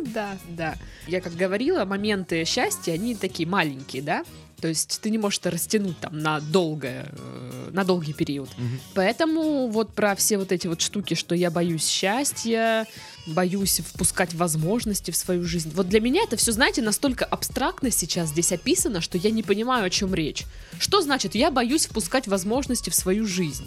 Ну, 0.01 0.07
да, 0.15 0.39
да. 0.49 0.75
Я 1.07 1.21
как 1.21 1.35
говорила, 1.35 1.85
моменты 1.85 2.45
счастья, 2.45 2.93
они 2.93 3.15
такие 3.15 3.49
маленькие, 3.49 4.03
да? 4.03 4.25
То 4.61 4.69
есть 4.69 5.01
ты 5.01 5.11
не 5.11 5.17
можешь 5.17 5.39
это 5.39 5.51
растянуть 5.51 5.99
там 6.01 6.19
на 6.19 6.41
долгое, 6.41 7.07
э, 7.13 7.71
на 7.73 7.85
долгий 7.85 8.13
период. 8.13 8.51
Поэтому 8.95 9.69
вот 9.69 9.95
про 9.95 10.15
все 10.15 10.37
вот 10.37 10.53
эти 10.53 10.67
вот 10.67 10.83
штуки, 10.83 11.15
что 11.15 11.35
я 11.35 11.51
боюсь 11.51 11.87
счастья, 11.87 12.87
боюсь 13.27 13.81
впускать 13.81 14.35
возможности 14.35 15.11
в 15.11 15.17
свою 15.17 15.45
жизнь. 15.45 15.73
Вот 15.75 15.89
для 15.89 16.01
меня 16.01 16.23
это 16.25 16.37
все, 16.37 16.53
знаете, 16.53 16.83
настолько 16.83 17.25
абстрактно 17.25 17.91
сейчас 17.91 18.31
здесь 18.31 18.53
описано, 18.53 19.01
что 19.01 19.17
я 19.17 19.31
не 19.31 19.43
понимаю, 19.43 19.87
о 19.87 19.91
чем 19.91 20.15
речь. 20.15 20.45
Что 20.79 21.01
значит 21.01 21.35
я 21.35 21.51
боюсь 21.51 21.87
впускать 21.87 22.27
возможности 22.27 22.91
в 22.91 22.95
свою 22.95 23.27
жизнь? 23.27 23.67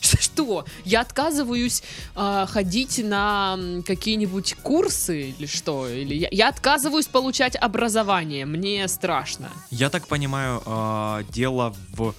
Что? 0.20 0.64
Я 0.84 1.00
отказываюсь 1.00 1.82
а, 2.14 2.46
ходить 2.46 3.00
на 3.02 3.58
какие-нибудь 3.86 4.54
курсы 4.62 5.30
или 5.30 5.46
что? 5.46 5.88
Или 5.88 6.14
я, 6.14 6.28
я 6.30 6.48
отказываюсь 6.48 7.06
получать 7.06 7.56
образование. 7.56 8.46
Мне 8.46 8.86
страшно. 8.88 9.50
Я 9.70 9.90
так 9.90 10.06
понимаю, 10.06 10.62
а, 10.66 11.22
дело 11.30 11.74
в 11.90 12.14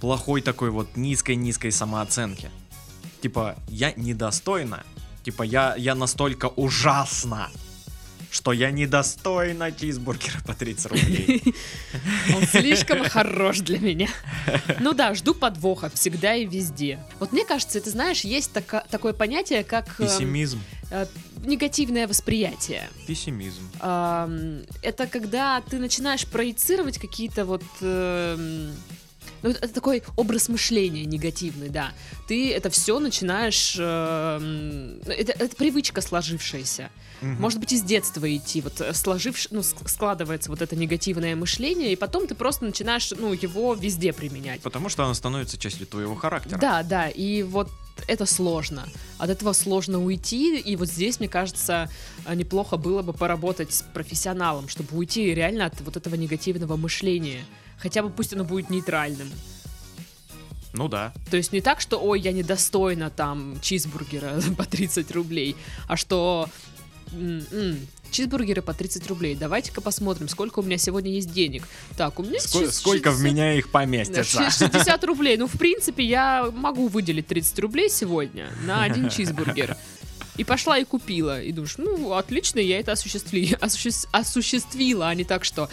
плохой 0.00 0.40
такой 0.40 0.70
вот 0.70 0.96
низкой-низкой 0.96 1.72
самооценке. 1.72 2.50
Типа, 3.22 3.56
я 3.68 3.92
недостойна. 3.96 4.84
Типа, 5.24 5.42
я, 5.42 5.74
я 5.76 5.94
настолько 5.94 6.46
ужасна, 6.46 7.50
что 8.30 8.52
я 8.52 8.70
недостойна 8.70 9.72
чизбургера 9.72 10.40
по 10.46 10.54
30 10.54 10.86
рублей. 10.86 11.42
Он 12.36 12.42
слишком 12.46 13.04
хорош 13.08 13.58
для 13.60 13.78
меня. 13.78 14.08
Ну 14.78 14.92
да, 14.92 15.14
жду 15.14 15.34
подвоха 15.34 15.90
всегда 15.90 16.34
и 16.34 16.46
везде. 16.46 17.00
Вот 17.18 17.32
мне 17.32 17.44
кажется, 17.44 17.78
это 17.78 17.90
знаешь, 17.90 18.20
есть 18.20 18.52
така- 18.52 18.84
такое 18.90 19.12
понятие, 19.12 19.64
как 19.64 19.98
эм, 20.00 20.06
Пессимизм. 20.06 20.60
э, 20.90 21.06
негативное 21.44 22.06
восприятие. 22.06 22.88
Пессимизм. 23.06 23.68
Это 23.80 25.06
когда 25.10 25.60
ты 25.62 25.78
начинаешь 25.78 26.26
проецировать 26.26 26.98
какие-то 26.98 27.44
вот... 27.44 27.62
ну, 29.42 29.50
это 29.50 29.68
такой 29.68 30.02
образ 30.16 30.48
мышления 30.48 31.04
негативный, 31.04 31.68
да. 31.68 31.92
Ты 32.28 32.52
это 32.52 32.70
все 32.70 32.98
начинаешь... 32.98 33.76
эм, 33.78 35.00
это, 35.06 35.32
это 35.32 35.56
привычка 35.56 36.00
сложившаяся. 36.00 36.90
Мгм. 37.20 37.40
Может 37.40 37.60
быть, 37.60 37.72
из 37.72 37.82
детства 37.82 38.34
идти, 38.34 38.60
вот 38.60 38.80
э, 38.80 38.94
сложивш... 38.94 39.48
ну, 39.50 39.60
ск- 39.60 39.88
складывается 39.88 40.50
вот 40.50 40.62
это 40.62 40.76
негативное 40.76 41.36
мышление, 41.36 41.92
и 41.92 41.96
потом 41.96 42.26
ты 42.26 42.34
просто 42.34 42.64
начинаешь, 42.64 43.10
ну, 43.16 43.32
его 43.32 43.74
везде 43.74 44.12
применять. 44.12 44.60
Потому 44.62 44.88
что 44.88 45.04
она 45.04 45.14
становится 45.14 45.58
частью 45.58 45.86
твоего 45.86 46.14
характера. 46.14 46.58
Да, 46.58 46.82
да, 46.82 47.08
и 47.08 47.42
вот 47.42 47.68
это 48.06 48.24
сложно. 48.26 48.88
От 49.18 49.30
этого 49.30 49.52
сложно 49.52 50.02
уйти, 50.02 50.58
и 50.58 50.76
вот 50.76 50.88
здесь, 50.88 51.20
мне 51.20 51.28
кажется, 51.28 51.90
э, 52.24 52.34
неплохо 52.34 52.76
было 52.76 53.02
бы 53.02 53.12
поработать 53.12 53.72
с 53.72 53.82
профессионалом, 53.82 54.68
чтобы 54.68 54.96
уйти 54.96 55.34
реально 55.34 55.66
от 55.66 55.80
вот 55.80 55.96
этого 55.96 56.14
негативного 56.14 56.76
мышления. 56.76 57.44
Хотя 57.80 58.02
бы 58.02 58.10
пусть 58.10 58.32
оно 58.34 58.44
будет 58.44 58.70
нейтральным. 58.70 59.28
Ну 60.72 60.86
да. 60.88 61.12
То 61.30 61.36
есть 61.36 61.52
не 61.52 61.60
так, 61.60 61.80
что, 61.80 61.98
ой, 61.98 62.20
я 62.20 62.32
недостойна 62.32 63.10
там 63.10 63.58
чизбургера 63.60 64.40
по 64.56 64.64
30 64.64 65.10
рублей, 65.10 65.56
а 65.88 65.96
что 65.96 66.48
м-м, 67.12 67.76
чизбургеры 68.12 68.62
по 68.62 68.72
30 68.72 69.06
рублей. 69.08 69.34
Давайте-ка 69.34 69.80
посмотрим, 69.80 70.28
сколько 70.28 70.60
у 70.60 70.62
меня 70.62 70.78
сегодня 70.78 71.10
есть 71.10 71.32
денег. 71.32 71.66
Так, 71.96 72.20
у 72.20 72.22
меня 72.22 72.38
Ско- 72.38 72.64
щас 72.66 72.76
сколько 72.76 73.10
в 73.10 73.14
60 73.18 73.32
меня 73.32 73.54
их 73.54 73.70
поместится? 73.70 74.50
60 74.50 75.04
рублей. 75.04 75.36
Ну, 75.36 75.48
в 75.48 75.58
принципе, 75.58 76.04
я 76.04 76.48
могу 76.54 76.86
выделить 76.86 77.26
30 77.26 77.58
рублей 77.58 77.88
сегодня 77.90 78.50
на 78.64 78.84
один 78.84 79.08
чизбургер. 79.10 79.76
И 80.36 80.44
пошла 80.44 80.78
и 80.78 80.84
купила. 80.84 81.42
И 81.42 81.52
думаешь, 81.52 81.74
ну, 81.78 82.12
отлично, 82.14 82.60
я 82.60 82.80
это 82.80 82.92
осуществи... 82.92 83.56
осуществ- 83.60 84.08
осуществила, 84.12 85.08
а 85.08 85.14
не 85.14 85.24
так, 85.24 85.44
что 85.44 85.68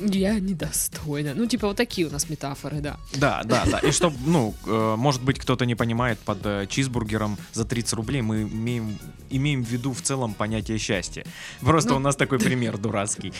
я 0.00 0.38
недостойна. 0.38 1.34
Ну, 1.34 1.46
типа, 1.46 1.68
вот 1.68 1.76
такие 1.76 2.06
у 2.06 2.10
нас 2.10 2.28
метафоры, 2.28 2.80
да. 2.80 2.98
Да, 3.14 3.42
да, 3.44 3.64
да. 3.70 3.78
И 3.78 3.92
чтобы, 3.92 4.16
ну, 4.26 4.54
э, 4.66 4.94
может 4.96 5.22
быть, 5.22 5.38
кто-то 5.38 5.64
не 5.66 5.74
понимает 5.74 6.18
под 6.18 6.38
э, 6.44 6.66
чизбургером 6.68 7.38
за 7.52 7.64
30 7.64 7.92
рублей, 7.94 8.22
мы 8.22 8.42
имеем, 8.42 8.98
имеем 9.30 9.64
в 9.64 9.68
виду 9.68 9.92
в 9.92 10.02
целом 10.02 10.34
понятие 10.34 10.78
счастья. 10.78 11.24
Просто 11.60 11.90
Ну, 11.90 11.96
у 11.96 11.98
нас 12.00 12.16
такой 12.16 12.38
пример 12.38 12.78
дурацкий. 12.78 13.32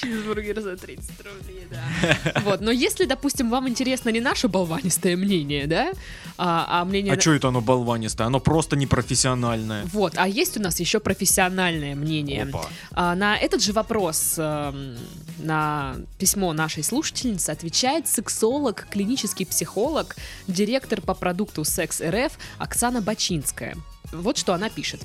Чизбургер 0.00 0.60
за 0.60 0.76
30 0.76 1.10
рублей, 1.18 1.66
да. 1.70 2.40
Вот, 2.44 2.60
но 2.60 2.70
если, 2.70 3.04
допустим, 3.04 3.50
вам 3.50 3.68
интересно 3.68 4.10
не 4.10 4.20
наше 4.20 4.48
болванистое 4.48 5.16
мнение, 5.16 5.66
да, 5.66 5.92
а, 6.38 6.80
а 6.80 6.84
мнение... 6.84 7.12
А 7.12 7.20
что 7.20 7.32
это 7.32 7.48
оно 7.48 7.60
болванистое? 7.60 8.26
Оно 8.26 8.40
просто 8.40 8.61
непрофессиональное. 8.70 9.84
Вот, 9.92 10.14
а 10.16 10.28
есть 10.28 10.56
у 10.56 10.60
нас 10.60 10.80
еще 10.80 11.00
профессиональное 11.00 11.94
мнение. 11.94 12.44
Опа. 12.44 12.66
А, 12.92 13.14
на 13.14 13.36
этот 13.36 13.62
же 13.62 13.72
вопрос, 13.72 14.34
эм, 14.38 14.96
на 15.38 15.96
письмо 16.18 16.52
нашей 16.52 16.82
слушательницы 16.82 17.50
отвечает 17.50 18.08
сексолог, 18.08 18.86
клинический 18.90 19.46
психолог, 19.46 20.16
директор 20.46 21.00
по 21.00 21.14
продукту 21.14 21.64
Секс 21.64 22.00
РФ 22.00 22.32
Оксана 22.58 23.00
Бачинская. 23.00 23.76
Вот 24.12 24.36
что 24.36 24.54
она 24.54 24.68
пишет. 24.68 25.00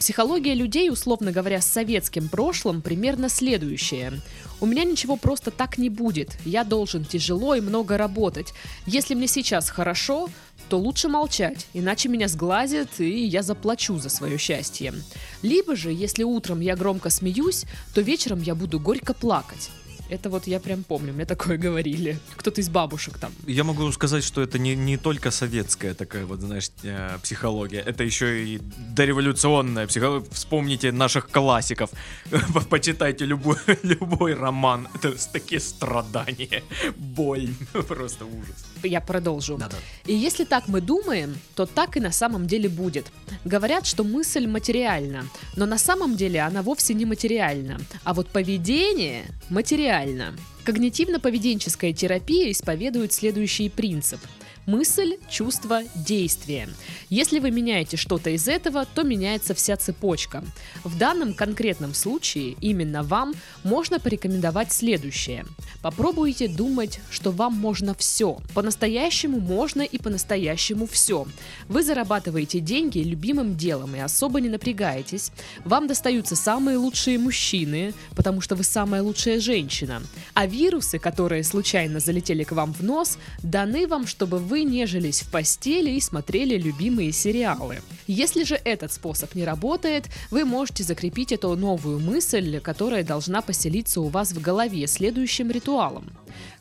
Психология 0.00 0.54
людей, 0.54 0.88
условно 0.88 1.30
говоря, 1.30 1.60
с 1.60 1.66
советским 1.66 2.30
прошлым, 2.30 2.80
примерно 2.80 3.28
следующая. 3.28 4.14
У 4.58 4.64
меня 4.64 4.84
ничего 4.84 5.16
просто 5.16 5.50
так 5.50 5.76
не 5.76 5.90
будет. 5.90 6.38
Я 6.46 6.64
должен 6.64 7.04
тяжело 7.04 7.54
и 7.54 7.60
много 7.60 7.98
работать. 7.98 8.54
Если 8.86 9.14
мне 9.14 9.26
сейчас 9.26 9.68
хорошо, 9.68 10.30
то 10.70 10.78
лучше 10.78 11.08
молчать, 11.08 11.66
иначе 11.74 12.08
меня 12.08 12.28
сглазят, 12.28 13.00
и 13.00 13.24
я 13.24 13.42
заплачу 13.42 13.98
за 13.98 14.08
свое 14.08 14.38
счастье. 14.38 14.94
Либо 15.42 15.74
же, 15.74 15.92
если 15.92 16.22
утром 16.22 16.60
я 16.60 16.76
громко 16.76 17.10
смеюсь, 17.10 17.64
то 17.92 18.00
вечером 18.00 18.40
я 18.40 18.54
буду 18.54 18.78
горько 18.78 19.12
плакать. 19.12 19.70
Это 20.10 20.28
вот 20.28 20.46
я 20.46 20.58
прям 20.60 20.84
помню, 20.84 21.12
мне 21.12 21.24
такое 21.24 21.56
говорили. 21.66 22.18
Кто-то 22.36 22.60
из 22.60 22.68
бабушек 22.68 23.18
там. 23.18 23.32
Я 23.46 23.64
могу 23.64 23.90
сказать, 23.92 24.24
что 24.24 24.42
это 24.42 24.58
не, 24.58 24.76
не 24.76 24.96
только 24.96 25.30
советская 25.30 25.94
такая 25.94 26.24
вот, 26.24 26.40
знаешь, 26.40 26.70
э, 26.82 27.18
психология, 27.22 27.80
это 27.80 28.04
еще 28.04 28.44
и 28.44 28.60
дореволюционная 28.96 29.86
психология. 29.86 30.28
Вспомните 30.30 30.92
наших 30.92 31.30
классиков, 31.30 31.90
почитайте 32.70 33.24
любой, 33.24 33.56
любой 33.82 34.34
роман. 34.34 34.88
Это 34.94 35.14
такие 35.32 35.60
страдания, 35.60 36.62
боль, 36.96 37.48
просто 37.88 38.24
ужас. 38.24 38.69
Я 38.84 39.00
продолжу. 39.00 39.56
Да-да. 39.56 39.76
И 40.06 40.14
если 40.14 40.44
так 40.44 40.68
мы 40.68 40.80
думаем, 40.80 41.36
то 41.54 41.66
так 41.66 41.96
и 41.96 42.00
на 42.00 42.12
самом 42.12 42.46
деле 42.46 42.68
будет. 42.68 43.06
Говорят, 43.44 43.86
что 43.86 44.04
мысль 44.04 44.46
материальна, 44.46 45.24
но 45.56 45.66
на 45.66 45.78
самом 45.78 46.16
деле 46.16 46.40
она 46.40 46.62
вовсе 46.62 46.94
не 46.94 47.06
материальна, 47.06 47.80
а 48.04 48.14
вот 48.14 48.28
поведение 48.28 49.24
материально. 49.48 50.34
Когнитивно-поведенческая 50.64 51.92
терапия 51.92 52.50
исповедует 52.50 53.12
следующий 53.12 53.68
принцип. 53.68 54.20
Мысль, 54.66 55.16
чувство, 55.28 55.80
действие. 55.94 56.68
Если 57.08 57.38
вы 57.38 57.50
меняете 57.50 57.96
что-то 57.96 58.30
из 58.30 58.46
этого, 58.46 58.84
то 58.84 59.02
меняется 59.02 59.54
вся 59.54 59.76
цепочка. 59.76 60.44
В 60.84 60.98
данном 60.98 61.32
конкретном 61.32 61.94
случае 61.94 62.56
именно 62.60 63.02
вам 63.02 63.34
можно 63.64 63.98
порекомендовать 63.98 64.72
следующее. 64.72 65.46
Попробуйте 65.80 66.46
думать, 66.46 67.00
что 67.10 67.30
вам 67.30 67.54
можно 67.54 67.94
все. 67.94 68.38
По-настоящему 68.54 69.40
можно 69.40 69.80
и 69.80 69.96
по-настоящему 69.96 70.86
все. 70.86 71.26
Вы 71.68 71.82
зарабатываете 71.82 72.60
деньги 72.60 72.98
любимым 72.98 73.56
делом 73.56 73.96
и 73.96 73.98
особо 73.98 74.40
не 74.40 74.50
напрягаетесь. 74.50 75.32
Вам 75.64 75.86
достаются 75.86 76.36
самые 76.36 76.76
лучшие 76.76 77.18
мужчины, 77.18 77.94
потому 78.14 78.42
что 78.42 78.56
вы 78.56 78.64
самая 78.64 79.02
лучшая 79.02 79.40
женщина. 79.40 80.02
А 80.34 80.46
вирусы, 80.46 80.98
которые 80.98 81.44
случайно 81.44 81.98
залетели 81.98 82.44
к 82.44 82.52
вам 82.52 82.74
в 82.74 82.82
нос, 82.82 83.16
даны 83.42 83.86
вам, 83.86 84.06
чтобы 84.06 84.38
вы 84.50 84.64
нежились 84.64 85.22
в 85.22 85.30
постели 85.30 85.92
и 85.92 86.00
смотрели 86.00 86.58
любимые 86.58 87.12
сериалы. 87.12 87.82
Если 88.08 88.42
же 88.42 88.60
этот 88.64 88.92
способ 88.92 89.36
не 89.36 89.44
работает, 89.44 90.06
вы 90.32 90.44
можете 90.44 90.82
закрепить 90.82 91.30
эту 91.30 91.54
новую 91.54 92.00
мысль, 92.00 92.58
которая 92.58 93.04
должна 93.04 93.42
поселиться 93.42 94.00
у 94.00 94.08
вас 94.08 94.32
в 94.32 94.40
голове 94.40 94.88
следующим 94.88 95.52
ритуалом. 95.52 96.10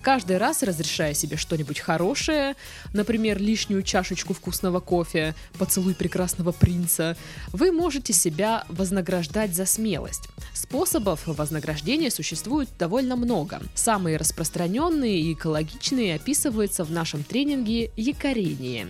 Каждый 0.02 0.38
раз 0.38 0.64
разрешая 0.64 1.14
себе 1.14 1.38
что-нибудь 1.38 1.80
хорошее, 1.80 2.56
например, 2.94 3.40
лишнюю 3.40 3.84
чашечку 3.84 4.34
вкусного 4.34 4.80
кофе, 4.80 5.36
поцелуй 5.58 5.96
прекрасного 5.96 6.52
принца, 6.52 7.18
вы 7.52 7.72
можете 7.72 8.14
себя 8.14 8.66
вознаграждать 8.70 9.54
за 9.54 9.66
смелость. 9.66 10.30
Способов 10.54 11.22
вознаграждения 11.26 12.12
существует 12.12 12.70
довольно 12.78 13.16
много. 13.16 13.62
Самые 13.76 14.18
распространенные 14.18 15.20
и 15.20 15.34
экологичные 15.34 16.16
описываются 16.16 16.84
в 16.84 16.92
нашем 16.92 17.24
тренинге 17.24 17.92
«Якорение». 17.96 18.88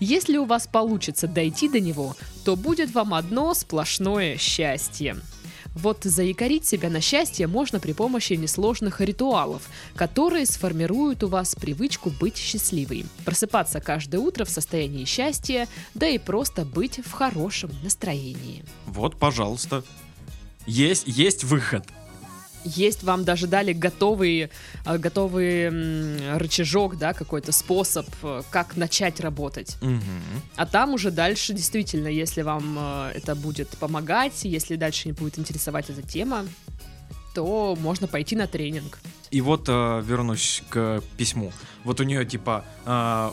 Если 0.00 0.36
у 0.36 0.44
вас 0.44 0.68
получится 0.68 1.26
дойти 1.26 1.68
до 1.68 1.80
него, 1.80 2.14
то 2.44 2.54
будет 2.54 2.92
вам 2.92 3.14
одно 3.14 3.52
сплошное 3.52 4.36
счастье. 4.36 5.16
Вот 5.74 6.04
заякорить 6.04 6.66
себя 6.66 6.90
на 6.90 7.00
счастье 7.00 7.46
можно 7.46 7.80
при 7.80 7.92
помощи 7.92 8.32
несложных 8.32 9.00
ритуалов, 9.00 9.68
которые 9.94 10.46
сформируют 10.46 11.22
у 11.22 11.28
вас 11.28 11.54
привычку 11.54 12.10
быть 12.10 12.36
счастливой. 12.36 13.06
Просыпаться 13.24 13.80
каждое 13.80 14.18
утро 14.18 14.44
в 14.44 14.50
состоянии 14.50 15.04
счастья, 15.04 15.68
да 15.94 16.08
и 16.08 16.18
просто 16.18 16.64
быть 16.64 17.00
в 17.04 17.12
хорошем 17.12 17.70
настроении. 17.82 18.64
Вот, 18.86 19.18
пожалуйста. 19.18 19.84
Есть, 20.66 21.04
есть 21.06 21.44
выход. 21.44 21.84
Есть 22.64 23.02
вам 23.02 23.24
даже 23.24 23.46
дали 23.46 23.72
готовый, 23.72 24.50
э, 24.84 24.98
готовый 24.98 26.36
рычажок, 26.36 26.98
да, 26.98 27.12
какой-то 27.12 27.52
способ, 27.52 28.06
э, 28.22 28.42
как 28.50 28.76
начать 28.76 29.20
работать. 29.20 29.76
Мгм. 29.80 30.02
А 30.56 30.66
там 30.66 30.94
уже 30.94 31.10
дальше, 31.10 31.54
действительно, 31.54 32.08
если 32.08 32.42
вам 32.42 32.76
э, 32.78 33.12
это 33.14 33.34
будет 33.34 33.68
помогать, 33.78 34.44
если 34.44 34.76
дальше 34.76 35.08
не 35.08 35.12
будет 35.12 35.38
интересовать 35.38 35.90
эта 35.90 36.02
тема, 36.02 36.44
то 37.34 37.76
можно 37.80 38.06
пойти 38.06 38.34
на 38.36 38.46
тренинг. 38.46 38.98
И 39.30 39.40
вот 39.40 39.68
э, 39.68 40.02
вернусь 40.04 40.62
к 40.70 41.02
письму. 41.16 41.52
Вот 41.84 42.00
у 42.00 42.04
нее 42.04 42.24
типа 42.24 42.64
э, 42.86 43.30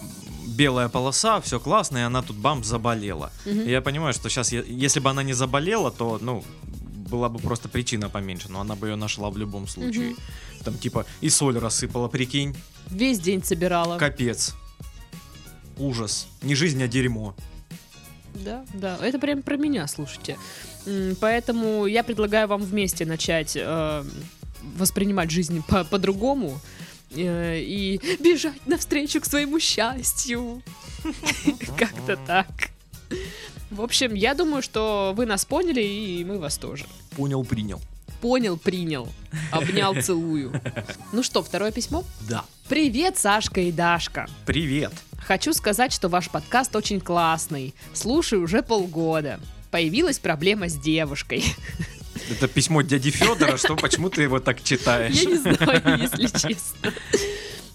белая 0.48 0.89
полоса, 0.89 1.39
все 1.41 1.60
классно, 1.60 1.98
и 1.98 2.01
она 2.01 2.22
тут 2.22 2.36
бам 2.36 2.63
заболела. 2.63 3.32
Мгм. 3.46 3.62
И 3.62 3.72
Я 3.72 3.82
понимаю, 3.82 4.13
что 4.13 4.29
сейчас, 4.29 4.51
если 4.51 5.00
бы 5.00 5.10
она 5.10 5.24
не 5.24 5.34
заболела, 5.34 5.91
то, 5.91 6.20
ну, 6.22 6.44
была 7.15 7.29
бы 7.29 7.39
просто 7.39 7.69
причина 7.69 8.10
поменьше, 8.10 8.50
но 8.51 8.60
она 8.60 8.75
бы 8.75 8.89
ее 8.89 8.95
нашла 8.98 9.29
в 9.29 9.38
любом 9.38 9.67
случае. 9.67 10.10
Мгм. 10.10 10.17
Там 10.65 10.77
типа 10.77 11.05
и 11.22 11.29
соль 11.29 11.57
рассыпала, 11.57 12.07
прикинь, 12.10 12.55
Весь 12.89 13.19
день 13.19 13.41
собирала. 13.43 13.98
капец. 13.98 14.53
Ужас. 15.77 16.27
Не 16.41 16.55
жизнь, 16.55 16.81
а 16.84 16.88
дерьмо. 16.88 17.34
Да, 18.34 18.65
да, 18.74 18.98
это 19.01 19.17
прям 19.19 19.41
про 19.41 19.55
меня, 19.57 19.88
слушайте. 19.88 20.38
Поэтому 21.22 21.86
я 21.86 22.03
предлагаю 22.03 22.48
вам 22.48 22.62
вместе 22.62 23.05
начать 23.05 23.55
э, 23.55 24.03
воспринимать 24.77 25.31
жизнь 25.31 25.63
по- 25.67 25.84
по-другому 25.86 26.60
э, 27.12 27.60
и 27.62 28.00
бежать 28.19 28.67
навстречу 28.67 29.22
к 29.22 29.25
своему 29.25 29.60
счастью. 29.60 30.62
Как-то 31.77 32.17
так. 32.27 32.48
В 33.71 33.81
общем, 33.81 34.13
я 34.13 34.33
думаю, 34.33 34.62
что 34.62 35.13
вы 35.15 35.25
нас 35.25 35.45
поняли, 35.45 35.81
и 35.81 36.24
мы 36.24 36.39
вас 36.39 36.57
тоже. 36.57 36.85
Понял, 37.15 37.43
принял. 37.43 37.81
Понял, 38.21 38.57
принял. 38.57 39.07
Обнял, 39.51 39.95
целую. 40.01 40.62
Ну 41.12 41.24
что, 41.24 41.43
второе 41.43 41.71
письмо? 41.71 42.03
Да. 42.21 42.45
Привет, 42.69 43.17
Сашка 43.17 43.62
и 43.62 43.71
Дашка. 43.71 44.27
Привет. 44.45 44.93
Хочу 45.19 45.53
сказать, 45.53 45.91
что 45.91 46.07
ваш 46.07 46.29
подкаст 46.29 46.75
очень 46.75 47.01
классный. 47.01 47.74
Слушаю 47.93 48.43
уже 48.43 48.62
полгода. 48.62 49.39
Появилась 49.71 50.19
проблема 50.19 50.69
с 50.69 50.75
девушкой. 50.75 51.43
Это 52.29 52.47
письмо 52.47 52.81
дяди 52.81 53.12
Федора, 53.12 53.57
что 53.57 53.75
почему 53.75 54.09
ты 54.09 54.24
его 54.24 54.39
так 54.39 54.63
читаешь? 54.63 55.15
Я 55.15 55.25
не 55.25 55.38
знаю, 55.38 56.01
если 56.01 56.27
честно. 56.27 56.93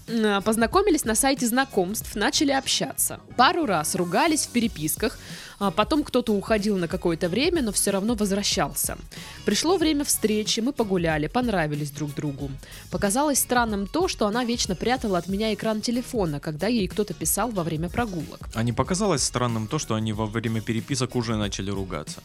А, 0.07 0.41
Познакомились 0.41 1.05
на 1.05 1.15
сайте 1.15 1.47
знакомств, 1.47 2.15
начали 2.15 2.51
общаться. 2.51 3.19
Пару 3.37 3.65
раз 3.65 3.95
ругались 3.95 4.45
в 4.45 4.49
переписках, 4.49 5.17
а 5.59 5.71
потом 5.71 6.03
кто-то 6.03 6.33
уходил 6.33 6.77
на 6.77 6.87
какое-то 6.87 7.29
время, 7.29 7.61
но 7.61 7.71
все 7.71 7.91
равно 7.91 8.15
возвращался. 8.15 8.97
Пришло 9.45 9.77
время 9.77 10.03
встречи, 10.03 10.59
мы 10.59 10.73
погуляли, 10.73 11.27
понравились 11.27 11.91
друг 11.91 12.15
другу. 12.15 12.49
Показалось 12.89 13.39
странным 13.39 13.87
то, 13.87 14.07
что 14.07 14.27
она 14.27 14.43
вечно 14.43 14.75
прятала 14.75 15.17
от 15.17 15.27
меня 15.27 15.53
экран 15.53 15.81
телефона, 15.81 16.39
когда 16.39 16.67
ей 16.67 16.87
кто-то 16.87 17.13
писал 17.13 17.51
во 17.51 17.63
время 17.63 17.89
прогулок. 17.89 18.49
А 18.55 18.63
не 18.63 18.73
показалось 18.73 19.23
странным 19.23 19.67
то, 19.67 19.79
что 19.79 19.95
они 19.95 20.13
во 20.13 20.25
время 20.25 20.61
переписок 20.61 21.15
уже 21.15 21.35
начали 21.35 21.69
ругаться? 21.69 22.21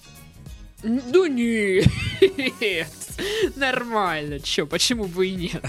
Да 0.83 1.29
нет, 1.29 1.87
нормально, 3.57 4.41
чё, 4.41 4.67
почему 4.67 5.07
бы 5.07 5.27
и 5.27 5.35
нет? 5.35 5.65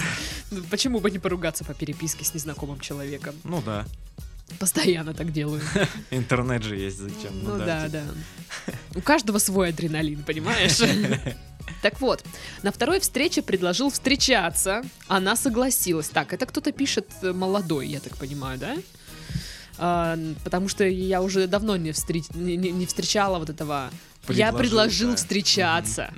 Ну, 0.52 0.64
Почему 0.70 1.00
бы 1.00 1.10
не 1.12 1.20
поругаться 1.20 1.64
по 1.64 1.74
переписке 1.74 2.24
с 2.26 2.34
незнакомым 2.34 2.80
человеком? 2.80 3.36
Ну 3.44 3.62
да. 3.62 3.86
Постоянно 4.60 5.14
так 5.14 5.32
делаю. 5.34 5.62
Интернет 6.12 6.64
же 6.64 6.76
есть 6.78 6.98
зачем. 6.98 7.44
Ну 7.44 7.58
да, 7.58 7.88
да. 7.90 8.04
У 8.96 9.02
каждого 9.02 9.40
свой 9.40 9.70
адреналин, 9.70 10.24
понимаешь? 10.24 10.80
Так 11.82 12.00
вот, 12.02 12.24
на 12.64 12.72
второй 12.72 13.00
встрече 13.02 13.42
предложил 13.42 13.90
встречаться. 13.92 14.82
Она 15.08 15.36
согласилась. 15.36 16.08
Так, 16.10 16.32
это 16.34 16.46
кто-то 16.46 16.72
пишет 16.72 17.08
э, 17.22 17.34
молодой, 17.34 17.88
я 17.88 18.00
так 18.00 18.16
понимаю, 18.18 18.58
да? 18.58 18.78
А, 19.78 20.18
потому 20.46 20.70
что 20.70 20.86
я 20.86 21.22
уже 21.22 21.46
давно 21.46 21.76
не, 21.76 21.92
встреч- 21.92 22.34
не- 22.36 22.56
не 22.72 22.86
встречала 22.86 23.38
вот 23.38 23.50
этого. 23.50 23.92
Я 24.30 24.52
Предложил, 24.52 25.16
встречаться. 25.16 26.12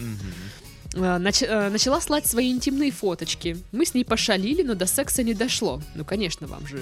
А, 0.95 1.19
нач- 1.19 1.45
э, 1.45 1.69
начала 1.69 2.01
слать 2.01 2.25
свои 2.25 2.51
интимные 2.51 2.91
фоточки. 2.91 3.57
Мы 3.71 3.85
с 3.85 3.93
ней 3.93 4.03
пошалили, 4.03 4.63
но 4.63 4.73
до 4.73 4.87
секса 4.87 5.23
не 5.23 5.33
дошло. 5.33 5.81
Ну, 5.95 6.03
конечно, 6.03 6.47
вам 6.47 6.65
же 6.67 6.81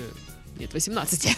нет 0.60 0.74
18. 0.74 1.38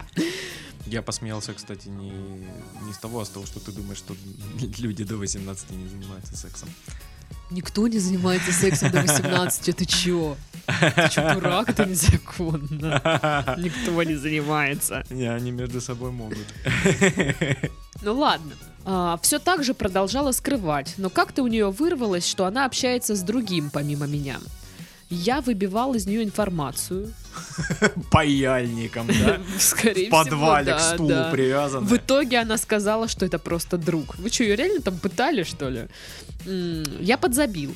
Я 0.86 1.02
посмеялся, 1.02 1.52
кстати, 1.52 1.88
не, 1.88 2.10
не 2.10 2.92
с 2.92 2.98
того, 2.98 3.20
а 3.20 3.24
с 3.24 3.28
того, 3.28 3.46
что 3.46 3.60
ты 3.60 3.70
думаешь, 3.70 3.98
что 3.98 4.16
люди 4.78 5.04
до 5.04 5.16
18 5.16 5.70
не 5.70 5.88
занимаются 5.88 6.36
сексом. 6.36 6.68
Никто 7.50 7.86
не 7.88 7.98
занимается 7.98 8.52
сексом 8.52 8.90
до 8.90 9.00
18, 9.02 9.68
это 9.68 9.86
чё? 9.86 10.36
Ты 10.66 11.08
чё, 11.10 11.34
дурак? 11.34 11.68
Это 11.68 11.84
незаконно. 11.84 13.56
Никто 13.58 14.02
не 14.04 14.14
занимается. 14.16 15.04
Не, 15.10 15.26
они 15.26 15.50
между 15.50 15.80
собой 15.80 16.10
могут. 16.12 16.38
Ну 18.02 18.18
ладно. 18.18 18.52
Все 19.22 19.38
так 19.38 19.62
же 19.62 19.74
продолжала 19.74 20.32
скрывать, 20.32 20.94
но 20.96 21.10
как-то 21.10 21.42
у 21.42 21.46
нее 21.46 21.70
вырвалось, 21.70 22.26
что 22.26 22.44
она 22.46 22.64
общается 22.64 23.14
с 23.14 23.22
другим 23.22 23.70
помимо 23.70 24.06
меня. 24.06 24.38
Я 25.10 25.40
выбивал 25.40 25.94
из 25.94 26.06
нее 26.06 26.22
информацию. 26.22 27.12
Паяльником, 28.12 29.08
да? 29.08 29.40
Скорее 29.58 30.06
В 30.06 30.10
подвале 30.10 30.76
всего, 30.76 30.88
к 30.88 30.94
стулу 30.94 31.30
привязан. 31.32 31.84
В 31.84 31.96
итоге 31.96 32.38
она 32.38 32.56
сказала, 32.56 33.08
что 33.08 33.26
это 33.26 33.40
просто 33.40 33.76
друг. 33.76 34.16
Вы 34.18 34.30
что, 34.30 34.44
ее 34.44 34.54
реально 34.54 34.80
там 34.80 34.96
пытали, 34.98 35.42
что 35.42 35.68
ли? 35.68 35.88
Я 37.00 37.18
подзабил. 37.18 37.74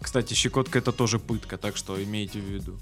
Кстати, 0.00 0.34
щекотка 0.34 0.78
это 0.78 0.92
тоже 0.92 1.18
пытка, 1.18 1.58
так 1.58 1.76
что 1.76 2.00
имейте 2.02 2.38
в 2.38 2.44
виду. 2.44 2.78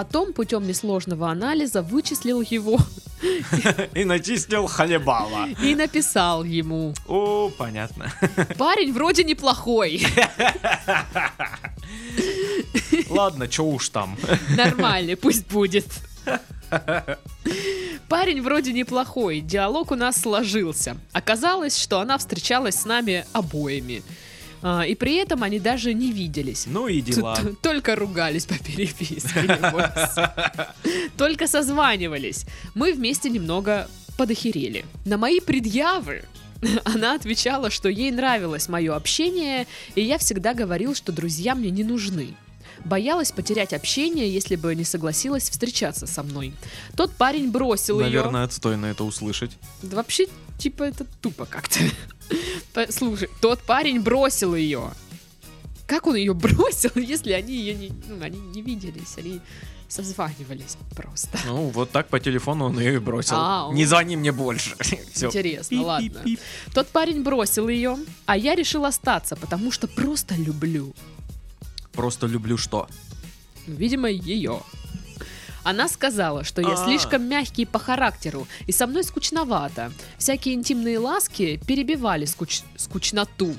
Потом 0.00 0.32
путем 0.32 0.66
несложного 0.66 1.30
анализа 1.30 1.82
вычислил 1.82 2.40
его 2.40 2.78
И 3.94 4.06
начистил 4.06 4.66
хлебала. 4.66 5.46
и 5.62 5.74
написал 5.74 6.42
ему. 6.42 6.94
О, 7.06 7.50
понятно. 7.50 8.10
Парень 8.56 8.94
вроде 8.94 9.24
неплохой. 9.24 10.02
Ладно, 13.10 13.46
чё 13.46 13.64
уж 13.64 13.90
там. 13.90 14.16
Нормальный, 14.56 15.16
пусть 15.16 15.46
будет. 15.48 15.84
Парень 18.08 18.40
вроде 18.40 18.72
неплохой, 18.72 19.40
диалог 19.40 19.90
у 19.90 19.96
нас 19.96 20.18
сложился. 20.18 20.96
Оказалось, 21.12 21.76
что 21.76 22.00
она 22.00 22.16
встречалась 22.16 22.76
с 22.76 22.86
нами 22.86 23.26
обоими. 23.34 24.02
А, 24.62 24.82
И 24.86 24.94
при 24.94 25.14
этом 25.16 25.42
они 25.42 25.58
даже 25.58 25.94
не 25.94 26.12
виделись. 26.12 26.64
Ну 26.66 26.86
и 26.88 27.00
дела. 27.00 27.36
Т- 27.36 27.42
т- 27.48 27.54
Только 27.62 27.96
ругались 27.96 28.46
по 28.46 28.58
переписке. 28.58 29.58
Только 31.16 31.46
созванивались. 31.46 32.44
Мы 32.74 32.92
вместе 32.92 33.30
немного 33.30 33.88
подохерели. 34.16 34.84
На 35.04 35.16
мои 35.16 35.40
предъявы 35.40 36.24
она 36.84 37.14
отвечала, 37.14 37.70
что 37.70 37.88
ей 37.88 38.10
нравилось 38.10 38.68
мое 38.68 38.94
общение, 38.94 39.66
и 39.94 40.02
я 40.02 40.18
всегда 40.18 40.52
говорил, 40.54 40.94
что 40.94 41.12
друзья 41.12 41.54
мне 41.54 41.70
не 41.70 41.84
нужны. 41.84 42.34
Боялась 42.84 43.30
потерять 43.30 43.74
общение, 43.74 44.32
если 44.32 44.56
бы 44.56 44.74
не 44.74 44.84
согласилась 44.84 45.50
встречаться 45.50 46.06
со 46.06 46.22
мной. 46.22 46.54
Тот 46.96 47.12
парень 47.12 47.50
бросил 47.50 48.00
Наверное, 48.00 48.44
отстойно 48.44 48.86
это 48.86 49.04
услышать. 49.04 49.50
ее. 49.50 49.90
Да 49.90 49.96
вообще, 49.96 50.26
типа, 50.60 50.84
это 50.84 51.04
тупо 51.20 51.46
как-то. 51.46 51.80
Слушай, 52.90 53.28
тот 53.40 53.60
парень 53.60 54.00
бросил 54.00 54.54
ее. 54.54 54.92
Как 55.86 56.06
он 56.06 56.14
ее 56.16 56.34
бросил, 56.34 56.90
если 56.94 57.32
они 57.32 57.54
ее 57.56 57.74
не, 57.74 57.90
ну, 58.08 58.22
они 58.22 58.38
не 58.38 58.62
виделись, 58.62 59.16
они 59.18 59.40
созванивались 59.88 60.76
просто. 60.94 61.36
Ну, 61.46 61.70
вот 61.70 61.90
так 61.90 62.06
по 62.08 62.20
телефону 62.20 62.66
он 62.66 62.78
ее 62.78 62.94
и 62.94 62.98
бросил. 62.98 63.34
А, 63.36 63.66
он- 63.66 63.74
Не 63.74 63.86
звони 63.86 64.16
мне 64.16 64.30
больше. 64.30 64.76
Интересно, 65.20 65.82
ладно. 65.82 66.22
Тот 66.74 66.86
парень 66.88 67.22
бросил 67.24 67.68
ее, 67.68 67.96
а 68.26 68.36
я 68.36 68.54
решил 68.54 68.84
остаться, 68.84 69.34
потому 69.34 69.72
что 69.72 69.88
просто 69.88 70.36
люблю. 70.36 70.94
Просто 71.92 72.28
люблю 72.28 72.56
что? 72.56 72.86
Видимо, 73.66 74.08
ее. 74.08 74.62
Она 75.62 75.88
сказала, 75.88 76.44
что 76.44 76.60
я 76.62 76.72
А. 76.74 76.76
слишком 76.86 77.22
мягкий 77.28 77.66
по 77.66 77.78
характеру, 77.78 78.46
и 78.66 78.72
со 78.72 78.86
мной 78.86 79.04
скучновато. 79.04 79.92
Всякие 80.18 80.54
интимные 80.54 80.98
ласки 80.98 81.60
перебивали 81.66 82.24
скуч- 82.26 82.64
скучноту. 82.76 83.54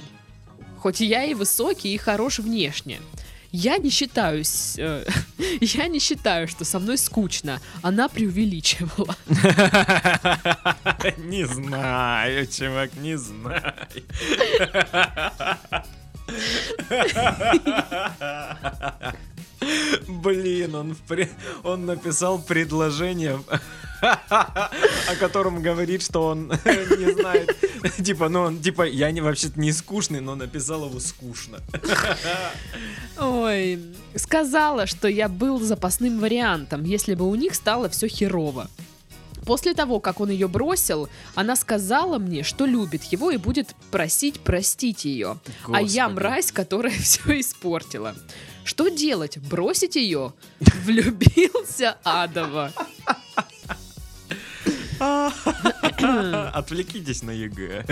Хоть 0.79 0.99
я 1.01 1.23
и 1.25 1.33
высокий, 1.33 1.93
и 1.93 1.97
хорош 1.97 2.39
внешне. 2.39 2.99
Я 3.53 3.77
не 3.77 3.89
считаю, 3.89 4.43
с- 4.45 4.75
э, 4.79 5.05
я 5.61 5.87
не 5.89 5.99
считаю, 5.99 6.47
что 6.47 6.63
со 6.65 6.79
мной 6.79 6.97
скучно. 6.97 7.59
Она 7.83 8.07
преувеличивала. 8.07 9.15
Не 11.17 11.45
знаю, 11.45 12.47
чувак, 12.47 12.91
не 12.95 13.17
знаю. 13.17 13.73
Блин, 20.07 20.75
он, 20.75 20.95
в 20.95 21.01
пре- 21.11 21.29
он 21.63 21.85
написал 21.85 22.39
предложение, 22.41 23.41
о 24.01 25.15
котором 25.19 25.61
говорит, 25.61 26.01
что 26.01 26.27
он 26.27 26.47
не 26.47 27.13
знает. 27.13 27.55
Типа, 28.03 28.29
ну 28.29 28.41
он, 28.41 28.59
типа, 28.59 28.83
я 28.87 29.11
не 29.11 29.21
вообще-то 29.21 29.59
не 29.59 29.71
скучный, 29.71 30.19
но 30.21 30.35
написал 30.35 30.85
его 30.87 30.99
скучно. 30.99 31.59
Ой, 33.19 33.79
сказала, 34.15 34.87
что 34.87 35.07
я 35.07 35.27
был 35.27 35.59
запасным 35.59 36.19
вариантом, 36.19 36.83
если 36.83 37.13
бы 37.15 37.27
у 37.29 37.35
них 37.35 37.55
стало 37.55 37.89
все 37.89 38.07
херово. 38.07 38.69
После 39.45 39.73
того, 39.73 39.99
как 39.99 40.19
он 40.19 40.29
ее 40.29 40.47
бросил, 40.47 41.09
она 41.33 41.55
сказала 41.55 42.19
мне, 42.19 42.43
что 42.43 42.65
любит 42.65 43.03
его 43.05 43.31
и 43.31 43.37
будет 43.37 43.75
просить 43.89 44.39
простить 44.39 45.03
ее. 45.05 45.39
А 45.67 45.81
я 45.81 46.05
Господи. 46.07 46.13
мразь, 46.13 46.51
которая 46.51 46.93
все 46.99 47.39
испортила. 47.39 48.15
Что 48.63 48.89
делать? 48.89 49.37
Бросить 49.37 49.95
ее? 49.95 50.33
Влюбился 50.85 51.97
Адова. 52.03 52.71
Отвлекитесь 56.53 57.23
на 57.23 57.31
ЕГЭ. 57.31 57.85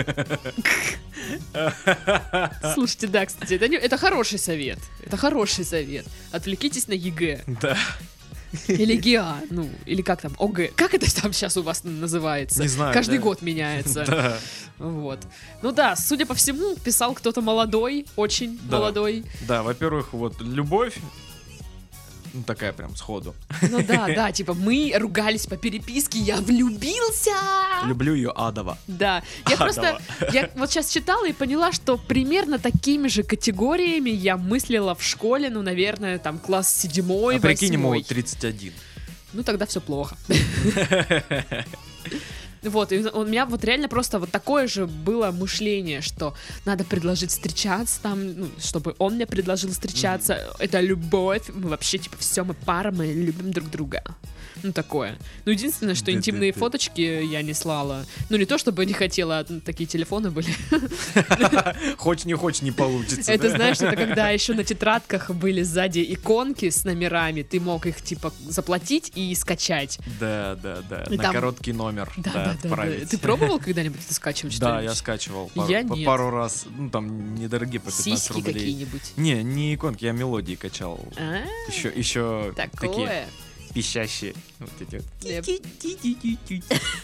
Слушайте, 2.74 3.06
да, 3.08 3.26
кстати, 3.26 3.54
это, 3.54 3.68
не- 3.68 3.76
это 3.76 3.96
хороший 3.96 4.38
совет. 4.38 4.78
Это 5.04 5.16
хороший 5.16 5.64
совет. 5.64 6.06
Отвлекитесь 6.32 6.86
на 6.88 6.92
ЕГЭ. 6.92 7.42
Да. 7.60 7.76
Или 8.68 8.96
ГИА, 8.96 9.42
ну, 9.50 9.68
или 9.86 10.02
как 10.02 10.22
там, 10.22 10.32
ОГЭ. 10.38 10.72
Как 10.74 10.94
это 10.94 11.06
там 11.22 11.32
сейчас 11.32 11.56
у 11.56 11.62
вас 11.62 11.84
называется? 11.84 12.62
Не 12.62 12.68
знаю, 12.68 12.92
Каждый 12.92 13.18
да. 13.18 13.22
год 13.24 13.42
меняется. 13.42 14.04
Да. 14.10 14.38
Вот. 14.78 15.20
Ну 15.62 15.72
да, 15.72 15.94
судя 15.94 16.24
по 16.26 16.34
всему, 16.34 16.74
писал 16.76 17.12
кто-то 17.14 17.42
молодой, 17.42 18.06
очень 18.16 18.58
Да. 18.64 18.78
молодой. 18.78 19.24
Да, 19.46 19.62
во-первых, 19.62 20.12
вот 20.14 20.40
любовь, 20.40 20.96
ну 22.32 22.42
такая 22.42 22.72
прям 22.72 22.96
сходу. 22.96 23.34
Ну 23.70 23.82
да, 23.82 24.06
да, 24.14 24.32
типа 24.32 24.54
мы 24.54 24.92
ругались 24.96 25.46
по 25.46 25.56
переписке, 25.56 26.18
я 26.18 26.36
влюбился. 26.36 27.30
Люблю 27.86 28.14
ее 28.14 28.30
адово. 28.34 28.78
Да, 28.86 29.22
я 29.48 29.54
Адово. 29.54 29.64
просто, 29.64 30.00
я 30.32 30.50
вот 30.56 30.70
сейчас 30.70 30.90
читала 30.90 31.26
и 31.26 31.32
поняла, 31.32 31.72
что 31.72 31.96
примерно 31.96 32.58
такими 32.58 33.08
же 33.08 33.22
категориями 33.22 34.10
я 34.10 34.36
мыслила 34.36 34.94
в 34.94 35.02
школе, 35.02 35.50
ну, 35.50 35.62
наверное, 35.62 36.18
там 36.18 36.38
класс 36.38 36.74
седьмой, 36.74 37.36
А 37.36 37.40
прикинь, 37.40 37.72
ему 37.72 37.88
восьмой. 37.90 38.04
31. 38.04 38.72
Ну 39.32 39.42
тогда 39.42 39.64
все 39.66 39.80
плохо. 39.80 40.16
Вот, 42.62 42.92
и 42.92 42.98
у 42.98 43.24
меня 43.24 43.46
вот 43.46 43.64
реально 43.64 43.88
просто 43.88 44.18
вот 44.18 44.30
такое 44.30 44.66
же 44.66 44.86
было 44.86 45.30
мышление, 45.30 46.00
что 46.02 46.34
надо 46.66 46.84
предложить 46.84 47.30
встречаться 47.30 48.00
там, 48.02 48.34
ну, 48.34 48.48
чтобы 48.58 48.94
он 48.98 49.14
мне 49.14 49.26
предложил 49.26 49.70
встречаться. 49.70 50.38
Это 50.58 50.80
любовь, 50.80 51.48
мы 51.48 51.70
вообще, 51.70 51.98
типа, 51.98 52.16
все, 52.18 52.44
мы 52.44 52.54
пара, 52.54 52.90
мы 52.90 53.06
любим 53.06 53.52
друг 53.52 53.70
друга. 53.70 54.02
Ну, 54.62 54.72
такое. 54.72 55.16
Ну, 55.44 55.52
единственное, 55.52 55.94
что 55.94 56.12
интимные 56.12 56.52
фоточки 56.52 57.00
я 57.00 57.42
не 57.42 57.54
слала. 57.54 58.04
Ну, 58.28 58.36
не 58.36 58.44
то, 58.44 58.58
чтобы 58.58 58.84
не 58.86 58.92
хотела, 58.92 59.38
а, 59.40 59.46
ну, 59.48 59.60
такие 59.60 59.86
телефоны 59.86 60.30
были. 60.30 60.48
Хочешь 61.96 62.24
не 62.24 62.34
хочешь, 62.34 62.62
не 62.62 62.72
получится. 62.72 63.32
Это, 63.32 63.50
знаешь, 63.50 63.80
это 63.80 63.96
когда 63.96 64.30
еще 64.30 64.54
на 64.54 64.64
тетрадках 64.64 65.30
были 65.30 65.62
сзади 65.62 66.04
иконки 66.08 66.70
с 66.70 66.84
номерами, 66.84 67.42
ты 67.42 67.60
мог 67.60 67.86
их, 67.86 68.02
типа, 68.02 68.32
заплатить 68.46 69.12
и 69.14 69.34
скачать. 69.34 69.98
Да, 70.18 70.56
да, 70.62 70.78
да. 70.88 71.06
На 71.08 71.32
короткий 71.32 71.72
номер. 71.72 72.12
Да, 72.16 72.56
да. 72.62 72.86
Ты 73.08 73.18
пробовал 73.18 73.58
когда-нибудь 73.58 74.00
это 74.04 74.14
скачивать? 74.14 74.58
Да, 74.58 74.80
я 74.80 74.94
скачивал 74.94 75.50
Я 75.68 75.84
пару 76.04 76.30
раз. 76.30 76.66
Ну, 76.76 76.90
там 76.90 77.34
недорогие 77.34 77.80
по 77.80 77.90
15 77.90 78.04
Сиськи 78.04 78.32
рублей. 78.32 78.54
какие-нибудь. 78.54 79.12
Не, 79.16 79.42
не 79.42 79.74
иконки, 79.74 80.04
я 80.04 80.12
мелодии 80.12 80.54
качал. 80.54 81.00
А, 81.16 81.40
Еще, 81.68 81.88
еще 81.94 82.52
такие 82.56 82.88
такое. 82.90 83.26
Пищащие. 83.74 84.34
Вот 84.58 84.70
эти 84.80 84.96
вот. 84.96 85.04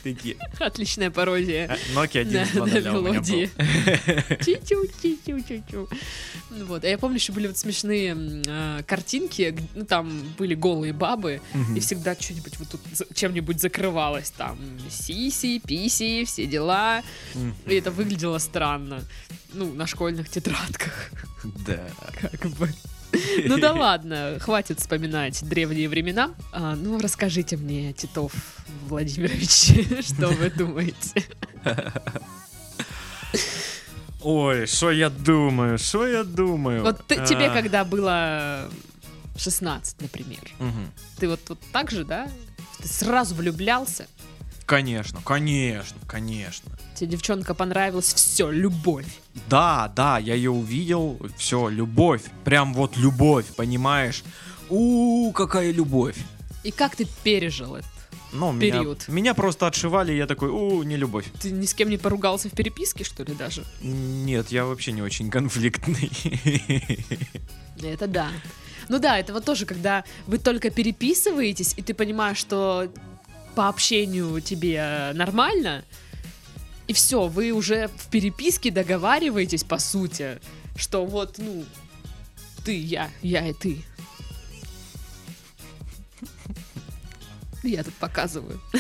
Такие. 0.03 0.37
Отличная 0.59 1.11
пародия. 1.11 1.69
А, 1.71 1.77
Nokia 1.99 2.25
На, 2.25 2.43
1 2.43 2.59
на 2.65 2.81
мелодии. 2.81 3.51
Чу-чу, 4.45 4.87
чу-чу, 5.03 5.41
чу-чу. 5.49 5.89
Ну 6.51 6.65
Вот. 6.67 6.85
А 6.85 6.89
я 6.89 6.99
помню, 6.99 7.17
еще 7.17 7.33
были 7.33 7.47
вот 7.47 7.57
смешные 7.59 8.17
а, 8.49 8.83
картинки, 8.83 9.57
ну 9.75 9.85
там 9.85 10.23
были 10.39 10.55
голые 10.55 10.93
бабы, 10.93 11.41
и 11.75 11.81
всегда 11.81 12.15
что-нибудь 12.15 12.59
вот 12.59 12.69
тут 12.69 12.81
чем-нибудь 13.15 13.61
закрывалось, 13.61 14.31
там 14.31 14.59
сиси, 14.91 15.61
писи, 15.65 16.25
все 16.25 16.47
дела. 16.47 17.03
И 17.67 17.75
это 17.75 17.91
выглядело 17.91 18.39
странно. 18.39 19.03
Ну, 19.53 19.73
на 19.73 19.87
школьных 19.87 20.29
тетрадках, 20.29 21.11
Да. 21.67 21.81
как 22.41 22.51
бы. 22.53 22.69
Ну 23.47 23.59
да 23.59 23.73
ладно, 23.75 24.39
хватит 24.41 24.81
вспоминать 24.81 25.43
древние 25.49 25.89
времена. 25.89 26.31
А, 26.53 26.75
ну, 26.75 26.99
расскажите 26.99 27.57
мне, 27.57 27.93
Титов 27.93 28.33
Владимирович, 28.89 30.05
что 30.07 30.29
вы 30.29 30.51
думаете? 30.51 31.25
Ой, 34.23 34.67
что 34.67 34.91
я 34.91 35.11
думаю, 35.11 35.79
что 35.79 36.07
я 36.07 36.25
думаю. 36.25 36.83
Вот 36.83 37.07
ты- 37.07 37.25
тебе, 37.27 37.47
А, 37.47 37.53
когда 37.55 37.85
было 37.85 38.69
16, 39.37 40.01
например, 40.01 40.41
мгм. 40.59 40.91
ты 41.19 41.29
вот, 41.29 41.41
вот 41.49 41.59
так 41.73 41.91
же, 41.91 42.05
да? 42.05 42.29
Ты 42.79 42.89
сразу 42.89 43.35
влюблялся? 43.35 44.07
Конечно, 44.67 45.21
конечно, 45.25 45.97
конечно. 46.09 46.73
Тебе 46.97 47.13
девчонка 47.13 47.55
понравилась, 47.55 48.13
все, 48.13 48.51
любовь. 48.51 49.07
Да, 49.49 49.93
да, 49.95 50.19
я 50.19 50.35
ее 50.35 50.51
увидел, 50.51 51.21
все, 51.37 51.69
любовь, 51.69 52.23
прям 52.45 52.75
вот 52.75 52.97
любовь, 52.97 53.47
понимаешь? 53.57 54.25
У, 54.69 55.31
какая 55.33 55.71
любовь. 55.71 56.17
И 56.65 56.73
как 56.73 56.97
ты 56.97 57.07
пережил 57.23 57.77
это? 57.77 57.87
Ну, 58.33 58.51
меня, 58.51 58.79
Период. 58.79 59.07
меня 59.07 59.35
просто 59.35 59.69
отшивали, 59.69 60.13
и 60.13 60.17
я 60.17 60.27
такой, 60.27 60.49
у, 60.49 60.83
не 60.83 60.97
любовь. 60.97 61.27
Ты 61.41 61.53
ни 61.53 61.65
с 61.65 61.73
кем 61.73 61.89
не 61.89 61.97
поругался 61.97 62.49
в 62.49 62.53
переписке, 62.53 63.05
что 63.05 63.23
ли, 63.23 63.35
даже? 63.35 63.65
Нет, 63.83 64.49
я 64.51 64.65
вообще 64.65 64.91
не 64.91 65.01
очень 65.01 65.31
конфликтный. 65.31 66.11
Это 67.83 68.09
да. 68.09 68.31
Ну 68.89 68.99
да, 68.99 69.19
это 69.19 69.33
вот 69.33 69.45
тоже, 69.45 69.65
когда 69.65 70.05
вы 70.27 70.39
только 70.39 70.71
переписываетесь, 70.71 71.75
и 71.77 71.83
ты 71.83 71.95
понимаешь, 71.95 72.39
что 72.39 72.89
по 73.57 73.69
общению 73.69 74.41
тебе 74.41 75.11
нормально, 75.15 75.83
и 76.87 76.93
все, 76.93 77.27
вы 77.27 77.51
уже 77.51 77.89
в 77.89 78.11
переписке 78.11 78.71
договариваетесь, 78.71 79.65
по 79.65 79.79
сути, 79.79 80.39
что 80.77 81.05
вот, 81.05 81.39
ну, 81.39 81.65
ты, 82.65 82.79
я, 82.79 83.11
я 83.23 83.49
и 83.49 83.53
ты. 83.55 83.83
Я 87.63 87.83
тут 87.83 87.95
показываю. 87.95 88.61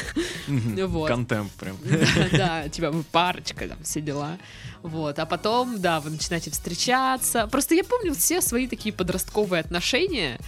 Вот. 0.48 1.08
Контемп 1.08 1.50
прям. 1.54 1.76
Да, 1.84 2.28
да, 2.30 2.68
типа 2.68 2.92
вы 2.92 3.02
парочка, 3.02 3.66
там, 3.66 3.82
все 3.82 4.00
дела. 4.00 4.38
Вот, 4.82 5.18
а 5.18 5.26
потом, 5.26 5.80
да, 5.80 6.00
вы 6.00 6.10
начинаете 6.10 6.52
встречаться. 6.52 7.48
Просто 7.48 7.74
я 7.74 7.82
помню 7.82 8.14
все 8.14 8.40
свои 8.40 8.68
такие 8.68 8.92
подростковые 8.92 9.60
отношения, 9.60 10.38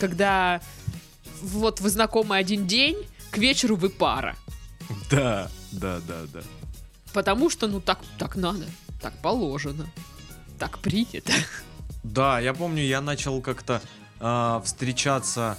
когда 0.00 0.60
вот 1.40 1.80
вы 1.80 1.90
знакомы 1.90 2.36
один 2.36 2.66
день, 2.66 2.96
к 3.30 3.38
вечеру 3.38 3.76
вы 3.76 3.88
пара. 3.90 4.36
Да, 5.10 5.50
да, 5.72 6.00
да, 6.06 6.22
да. 6.32 6.40
Потому 7.12 7.50
что, 7.50 7.66
ну, 7.66 7.80
так, 7.80 8.00
так 8.18 8.36
надо, 8.36 8.66
так 9.00 9.16
положено, 9.22 9.86
так 10.58 10.78
принято. 10.78 11.32
Да, 12.04 12.40
я 12.40 12.54
помню, 12.54 12.82
я 12.82 13.00
начал 13.00 13.40
как-то 13.42 13.82
а, 14.20 14.60
встречаться 14.64 15.58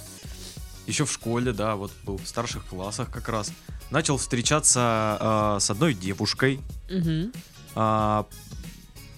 еще 0.86 1.04
в 1.04 1.12
школе, 1.12 1.52
да, 1.52 1.76
вот 1.76 1.92
был 2.04 2.16
в 2.18 2.26
старших 2.26 2.64
классах 2.66 3.10
как 3.10 3.28
раз. 3.28 3.52
Начал 3.90 4.16
встречаться 4.16 4.80
а, 4.82 5.58
с 5.60 5.70
одной 5.70 5.94
девушкой. 5.94 6.60
Мгм. 6.90 7.32
А, 7.74 8.26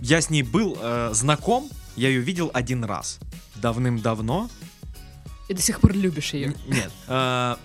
я 0.01 0.21
с 0.21 0.31
ней 0.31 0.43
был 0.43 0.77
э, 0.81 1.11
знаком, 1.12 1.71
я 1.97 2.09
ее 2.09 2.21
видел 2.21 2.51
один 2.53 2.83
раз. 2.85 3.21
Давным-давно. 3.55 4.51
И 5.49 5.55
до 5.55 5.62
сих 5.62 5.81
пор 5.81 5.93
любишь 5.93 6.35
ее. 6.35 6.49
Н- 6.49 6.57
Нет. 6.67 6.91
а, 7.07 7.59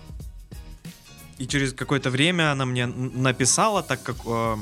И 1.38 1.46
через 1.46 1.72
какое-то 1.72 2.10
время 2.10 2.52
она 2.52 2.64
мне 2.66 2.86
написала, 2.86 3.82
так 3.82 4.02
как 4.02 4.16
э, 4.26 4.56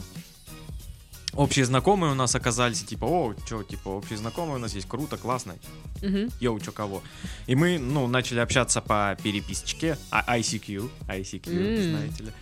общие 1.33 1.65
знакомые 1.65 2.13
у 2.13 2.15
нас 2.15 2.35
оказались, 2.35 2.83
и 2.83 2.87
типа, 2.87 3.05
о, 3.07 3.35
что, 3.47 3.63
типа, 3.63 3.89
общие 3.89 4.19
знакомые 4.19 4.57
у 4.57 4.59
нас 4.59 4.75
есть, 4.75 4.87
круто, 4.89 5.17
классно, 5.17 5.55
Мгм. 6.03 6.31
йоу, 6.41 6.61
чё 6.61 6.73
кого. 6.73 7.03
И 7.47 7.55
мы, 7.55 7.79
ну, 7.79 8.07
начали 8.09 8.41
общаться 8.41 8.81
по 8.83 9.17
переписочке, 9.23 9.97
а, 10.11 10.37
ICQ, 10.39 10.91
ICQ, 11.09 11.49
М. 11.51 11.91
знаете 11.91 12.25
ли. 12.25 12.33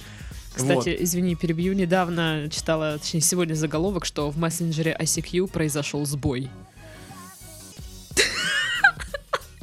Кстати, 0.55 0.97
извини, 1.01 1.35
перебью. 1.35 1.73
Недавно 1.75 2.49
читала, 2.51 2.99
точнее, 2.99 3.21
сегодня 3.21 3.55
заголовок, 3.55 4.05
что 4.05 4.31
в 4.31 4.39
мессенджере 4.39 4.97
ICQ 5.01 5.49
произошел 5.49 6.05
сбой. 6.07 6.49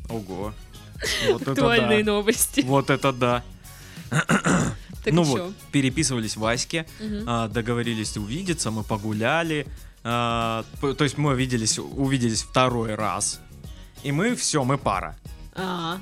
Вот. 0.09 0.29
Ого. 0.29 0.53
Вот 1.31 1.41
это 1.41 1.51
Актуальные 1.53 2.03
да. 2.03 2.11
новости. 2.11 2.61
Вот 2.61 2.89
это 2.91 3.11
да. 3.11 3.43
Так 5.03 5.13
ну 5.13 5.23
вот, 5.23 5.37
чё? 5.37 5.53
переписывались 5.71 6.35
в 6.37 6.45
Аське, 6.45 6.85
Мгм. 6.99 7.23
а, 7.27 7.47
договорились 7.47 8.15
увидеться, 8.17 8.69
мы 8.69 8.83
погуляли. 8.83 9.65
а, 10.03 10.63
то 10.79 11.03
есть 11.03 11.17
мы 11.17 11.31
увиделись, 11.31 11.79
увиделись 11.79 12.43
второй 12.43 12.93
раз. 12.95 13.39
И 14.03 14.11
мы 14.11 14.35
все, 14.35 14.63
мы 14.63 14.77
пара. 14.77 15.15
А, 15.55 15.99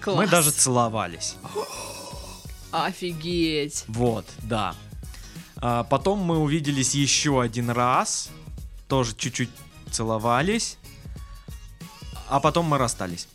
класс. 0.00 0.16
Мы 0.18 0.26
даже 0.26 0.50
целовались. 0.50 1.36
Офигеть. 2.70 3.84
Вот, 3.88 4.26
да. 4.42 4.74
А, 5.56 5.84
потом 5.84 6.18
мы 6.20 6.38
увиделись 6.38 6.94
еще 6.94 7.40
один 7.40 7.70
раз. 7.70 8.30
Тоже 8.88 9.14
чуть-чуть 9.16 9.50
целовались. 9.90 10.76
А 12.28 12.40
потом 12.40 12.66
мы 12.66 12.76
расстались. 12.78 13.26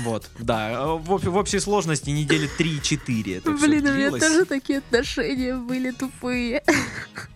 Вот, 0.00 0.30
да. 0.38 0.86
В, 0.86 1.18
в 1.18 1.36
общей 1.36 1.60
сложности 1.60 2.10
недели 2.10 2.48
3-4 2.58 3.38
это 3.38 3.50
Блин, 3.52 3.86
у 3.86 3.92
меня 3.92 4.10
тоже 4.10 4.44
такие 4.44 4.78
отношения 4.78 5.54
были 5.56 5.90
тупые. 5.90 6.62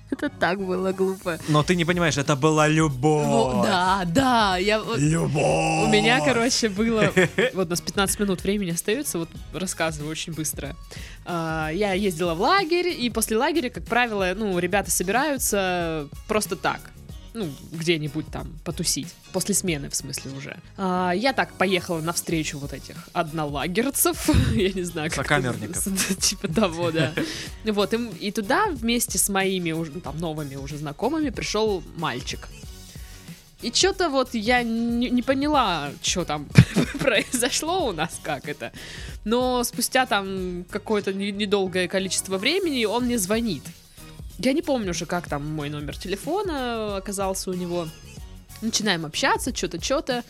Это 0.09 0.29
так 0.29 0.65
было 0.65 0.93
глупо. 0.93 1.39
Но 1.49 1.65
ты 1.65 1.75
не 1.75 1.85
понимаешь, 1.85 2.17
это 2.17 2.37
была 2.37 2.69
любовь. 2.69 3.27
Во- 3.27 3.63
Да, 3.65 4.03
да, 4.07 4.57
я 4.57 4.79
Любовь. 4.79 5.89
У 5.89 5.89
меня, 5.89 6.21
короче, 6.25 6.69
было... 6.69 7.13
Вот 7.55 7.67
у 7.67 7.71
нас 7.71 7.81
15 7.81 8.21
минут 8.21 8.43
времени 8.45 8.71
остается, 8.71 9.19
вот 9.19 9.29
рассказываю 9.53 10.11
очень 10.11 10.33
быстро. 10.33 10.77
А, 11.25 11.71
Я 11.71 11.93
ездила 11.93 12.35
в 12.35 12.41
лагерь, 12.41 12.89
и 12.89 13.11
после 13.11 13.37
лагеря, 13.37 13.69
как 13.69 13.85
правило, 13.85 14.33
ну, 14.37 14.57
ребята 14.61 14.93
собираются 14.93 16.09
просто 16.29 16.55
так. 16.55 16.93
Ну, 17.37 17.53
где-нибудь 17.71 18.29
там 18.33 18.51
потусить. 18.65 19.09
После 19.33 19.55
смены, 19.55 19.91
в 19.91 19.95
смысле, 19.95 20.31
уже. 20.33 20.57
А, 20.79 21.13
Я 21.13 21.35
так 21.35 21.53
поехала 21.53 22.01
навстречу 22.01 22.59
вот 22.59 22.73
этих 22.73 22.97
однолагерцев. 23.13 24.31
Я 24.55 24.73
не 24.73 24.85
знаю, 24.85 25.11
как... 25.11 25.19
это 25.19 25.29
Сокамерников. 25.29 26.19
Типа 26.19 26.49
того, 26.49 26.91
да. 26.91 27.13
Вот, 27.65 27.93
и, 27.93 28.31
туда 28.31 28.69
вместе 28.69 29.19
с 29.19 29.29
моими 29.29 29.73
уже, 29.73 29.93
ну, 29.93 30.01
там, 30.01 30.19
новыми 30.19 30.57
уже 30.57 30.79
знакомыми 30.79 31.29
пришел 31.29 31.83
мальчик. 31.97 32.49
И 33.61 33.71
что-то 33.71 34.09
вот 34.09 34.33
я 34.33 34.63
не, 34.63 35.11
не 35.11 35.21
поняла, 35.23 35.91
что 36.01 36.25
там 36.25 36.49
произошло 36.99 37.89
у 37.89 37.93
нас, 37.93 38.19
как 38.23 38.49
это. 38.49 38.73
Но 39.25 39.63
спустя 39.63 40.07
там 40.07 40.65
какое-то 40.71 41.13
не- 41.13 41.33
недолгое 41.33 41.87
количество 41.87 42.39
времени 42.39 42.87
он 42.87 43.05
мне 43.05 43.19
звонит. 43.19 43.63
Я 44.39 44.53
не 44.53 44.63
помню 44.63 44.91
уже, 44.91 45.07
как 45.07 45.29
там 45.29 45.47
мой 45.55 45.71
номер 45.71 45.97
телефона 45.97 46.97
оказался 46.97 47.51
у 47.51 47.55
него. 47.55 47.89
Начинаем 48.61 49.07
общаться, 49.07 49.55
что-то, 49.55 49.83
что-то. 49.83 50.25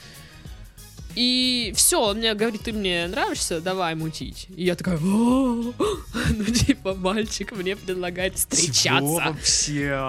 И 1.16 1.72
все, 1.74 2.10
он 2.10 2.18
мне 2.18 2.34
говорит, 2.34 2.60
ты 2.60 2.74
мне 2.74 3.06
нравишься, 3.08 3.62
давай 3.62 3.94
мутить. 3.94 4.48
И 4.54 4.64
я 4.64 4.74
такая, 4.76 4.98
«О, 4.98 5.00
ну 5.02 6.44
типа 6.44 6.94
мальчик 6.94 7.52
мне 7.52 7.74
предлагает 7.74 8.36
встречаться 8.36 9.34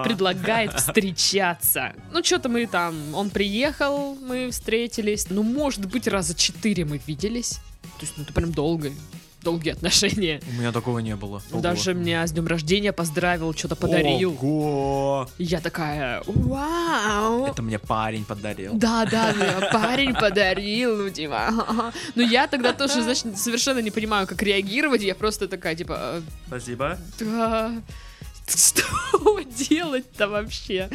предлагает 0.03 0.73
встречаться. 0.73 1.93
Ну, 2.11 2.21
что-то 2.23 2.49
мы 2.49 2.67
там, 2.67 3.15
он 3.15 3.29
приехал, 3.29 4.15
мы 4.15 4.51
встретились. 4.51 5.27
Ну, 5.29 5.43
может 5.43 5.85
быть, 5.85 6.07
раза 6.09 6.35
четыре 6.35 6.83
мы 6.83 6.99
виделись. 7.07 7.59
То 7.99 8.01
есть, 8.01 8.13
ну, 8.17 8.23
это 8.23 8.33
прям 8.33 8.51
долго, 8.51 8.91
долгие 9.41 9.71
отношения. 9.71 10.41
У 10.49 10.59
меня 10.59 10.71
такого 10.71 10.99
не 10.99 11.15
было. 11.15 11.41
Ого. 11.51 11.61
Даже 11.61 11.93
меня 11.93 12.25
с 12.25 12.31
днем 12.31 12.47
рождения 12.47 12.91
поздравил, 12.91 13.53
что-то 13.53 13.75
подарил. 13.75 14.31
Ого! 14.31 15.27
Я 15.37 15.59
такая, 15.61 16.21
вау. 16.25 17.45
Это 17.45 17.61
мне 17.61 17.79
парень 17.79 18.25
подарил. 18.25 18.73
Да, 18.73 19.05
да, 19.05 19.33
мне 19.33 19.69
парень 19.71 20.13
подарил, 20.13 20.97
ну, 20.97 21.09
типа. 21.09 21.93
Ну, 22.15 22.23
я 22.23 22.47
тогда 22.47 22.73
тоже, 22.73 23.01
значит, 23.01 23.37
совершенно 23.37 23.79
не 23.79 23.91
понимаю, 23.91 24.27
как 24.27 24.41
реагировать. 24.43 25.01
Я 25.01 25.15
просто 25.15 25.47
такая, 25.47 25.75
типа, 25.75 25.97
«Э, 25.99 26.21
Спасибо. 26.47 26.97
Да. 27.19 27.71
Что 28.55 29.41
делать-то 29.41 30.27
вообще? 30.27 30.89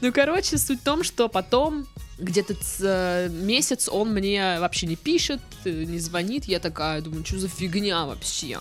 Ну, 0.00 0.12
короче, 0.12 0.58
суть 0.58 0.80
в 0.80 0.84
том, 0.84 1.04
что 1.04 1.28
потом 1.28 1.86
где-то 2.18 2.54
э, 2.80 3.28
месяц 3.28 3.88
он 3.88 4.12
мне 4.12 4.58
вообще 4.58 4.86
не 4.86 4.96
пишет, 4.96 5.40
э, 5.64 5.70
не 5.70 5.98
звонит. 5.98 6.46
Я 6.46 6.58
такая 6.58 7.00
думаю, 7.00 7.24
что 7.24 7.38
за 7.38 7.48
фигня 7.48 8.06
вообще? 8.06 8.58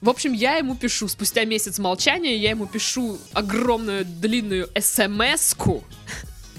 В 0.00 0.08
общем, 0.08 0.32
я 0.32 0.56
ему 0.56 0.76
пишу, 0.76 1.08
спустя 1.08 1.44
месяц 1.44 1.78
молчания, 1.78 2.36
я 2.36 2.50
ему 2.50 2.66
пишу 2.66 3.18
огромную 3.32 4.04
длинную 4.04 4.68
смс-ку. 4.78 5.84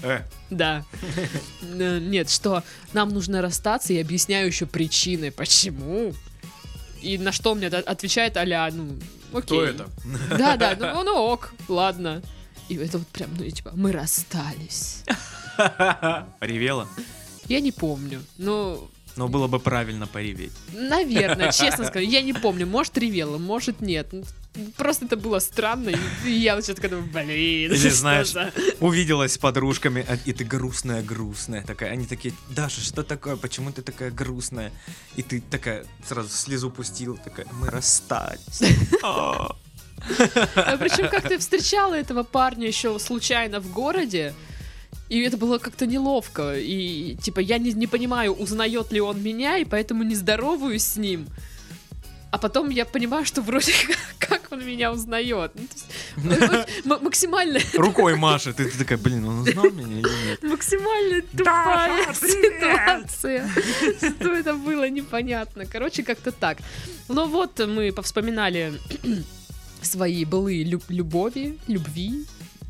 Э, 0.02 0.20
Да. 0.50 0.84
Э, 1.62 1.98
Нет, 2.00 2.28
что 2.28 2.64
нам 2.92 3.10
нужно 3.10 3.40
расстаться 3.40 3.92
и 3.92 4.00
объясняю 4.00 4.48
еще 4.48 4.66
причины, 4.66 5.30
почему. 5.30 6.12
И 7.02 7.18
на 7.18 7.32
что 7.32 7.52
он 7.52 7.58
мне 7.58 7.68
от- 7.68 7.86
отвечает 7.86 8.36
а 8.36 8.70
ну, 8.72 8.96
окей. 9.32 9.42
кто 9.42 9.64
это? 9.64 9.88
Да, 10.30 10.56
да, 10.56 10.76
ну, 10.78 11.02
ну 11.02 11.16
ок, 11.16 11.52
ладно. 11.68 12.22
И 12.68 12.76
это 12.76 12.98
вот 12.98 13.08
прям, 13.08 13.30
ну, 13.36 13.44
и 13.44 13.50
типа, 13.50 13.72
мы 13.74 13.92
расстались. 13.92 15.02
Ревела? 16.40 16.88
Я 17.48 17.60
не 17.60 17.72
помню. 17.72 18.22
Ну, 18.38 18.88
Но 19.16 19.28
было 19.28 19.46
бы 19.48 19.58
правильно 19.58 20.06
пореветь. 20.06 20.52
наверное, 20.72 21.52
честно 21.52 21.84
скажу, 21.86 22.06
я 22.06 22.22
не 22.22 22.32
помню. 22.32 22.66
Может, 22.66 22.96
ревела, 22.98 23.38
может, 23.38 23.80
нет. 23.80 24.08
Просто 24.76 25.04
это 25.04 25.16
было 25.16 25.38
странно, 25.38 25.90
и- 26.24 26.30
я 26.32 26.60
что-то 26.60 26.88
думаю, 26.88 27.06
блин, 27.12 27.30
Или 27.72 27.88
знаешь, 27.90 28.30
за- 28.32 28.52
Увиделась 28.80 29.34
с 29.34 29.38
подружками, 29.38 30.04
а- 30.08 30.18
и 30.24 30.32
ты 30.32 30.44
грустная-грустная 30.44 31.62
такая. 31.64 31.92
Они 31.92 32.06
такие, 32.06 32.34
Даша, 32.48 32.80
что 32.80 33.02
такое? 33.04 33.36
Почему 33.36 33.70
ты 33.72 33.82
такая 33.82 34.10
грустная? 34.10 34.72
И 35.16 35.22
ты 35.22 35.40
такая 35.40 35.84
сразу 36.06 36.30
слезу 36.30 36.70
пустила, 36.70 37.16
такая, 37.16 37.46
мы 37.52 37.68
расстались. 37.70 38.62
А. 39.02 39.56
А 40.56 40.76
причем 40.78 41.08
как 41.10 41.28
ты 41.28 41.38
встречала 41.38 41.94
этого 41.94 42.22
парня 42.22 42.66
еще 42.66 42.98
случайно 42.98 43.60
в 43.60 43.70
городе, 43.70 44.34
и 45.10 45.20
это 45.20 45.36
было 45.36 45.58
как-то 45.58 45.86
неловко. 45.86 46.54
И 46.58 47.16
типа 47.20 47.40
я 47.40 47.58
не, 47.58 47.72
не 47.72 47.86
понимаю, 47.86 48.32
узнает 48.32 48.92
ли 48.92 49.00
он 49.00 49.22
меня, 49.22 49.58
и 49.58 49.64
поэтому 49.64 50.02
не 50.04 50.14
здороваюсь 50.14 50.84
с 50.84 50.96
ним. 50.96 51.26
А 52.32 52.38
потом 52.38 52.70
я 52.70 52.84
понимаю, 52.84 53.24
что 53.24 53.42
вроде 53.42 53.72
как, 53.86 53.98
как 54.30 54.52
он 54.52 54.64
меня 54.64 54.92
узнает. 54.92 55.50
Ну, 56.16 56.30
есть, 56.30 56.86
м- 56.86 57.02
максимально, 57.02 57.58
Рукой 57.74 58.14
машет, 58.14 58.60
и 58.60 58.64
ты 58.66 58.78
такая, 58.78 58.98
блин, 58.98 59.26
он 59.26 59.40
узнал 59.40 59.64
меня 59.70 59.98
или 59.98 60.28
нет? 60.28 60.42
максимально 60.44 61.22
тупая 61.36 62.14
ситуация. 62.14 63.48
Что 63.98 64.32
это 64.32 64.54
было, 64.54 64.88
непонятно. 64.88 65.66
Короче, 65.66 66.04
как-то 66.04 66.30
так. 66.30 66.58
Ну 67.08 67.26
вот, 67.26 67.58
мы 67.66 67.90
повспоминали 67.92 68.74
свои 69.82 70.24
былые 70.24 70.62
люб- 70.62 70.84
любови, 70.88 71.58
любви, 71.66 72.26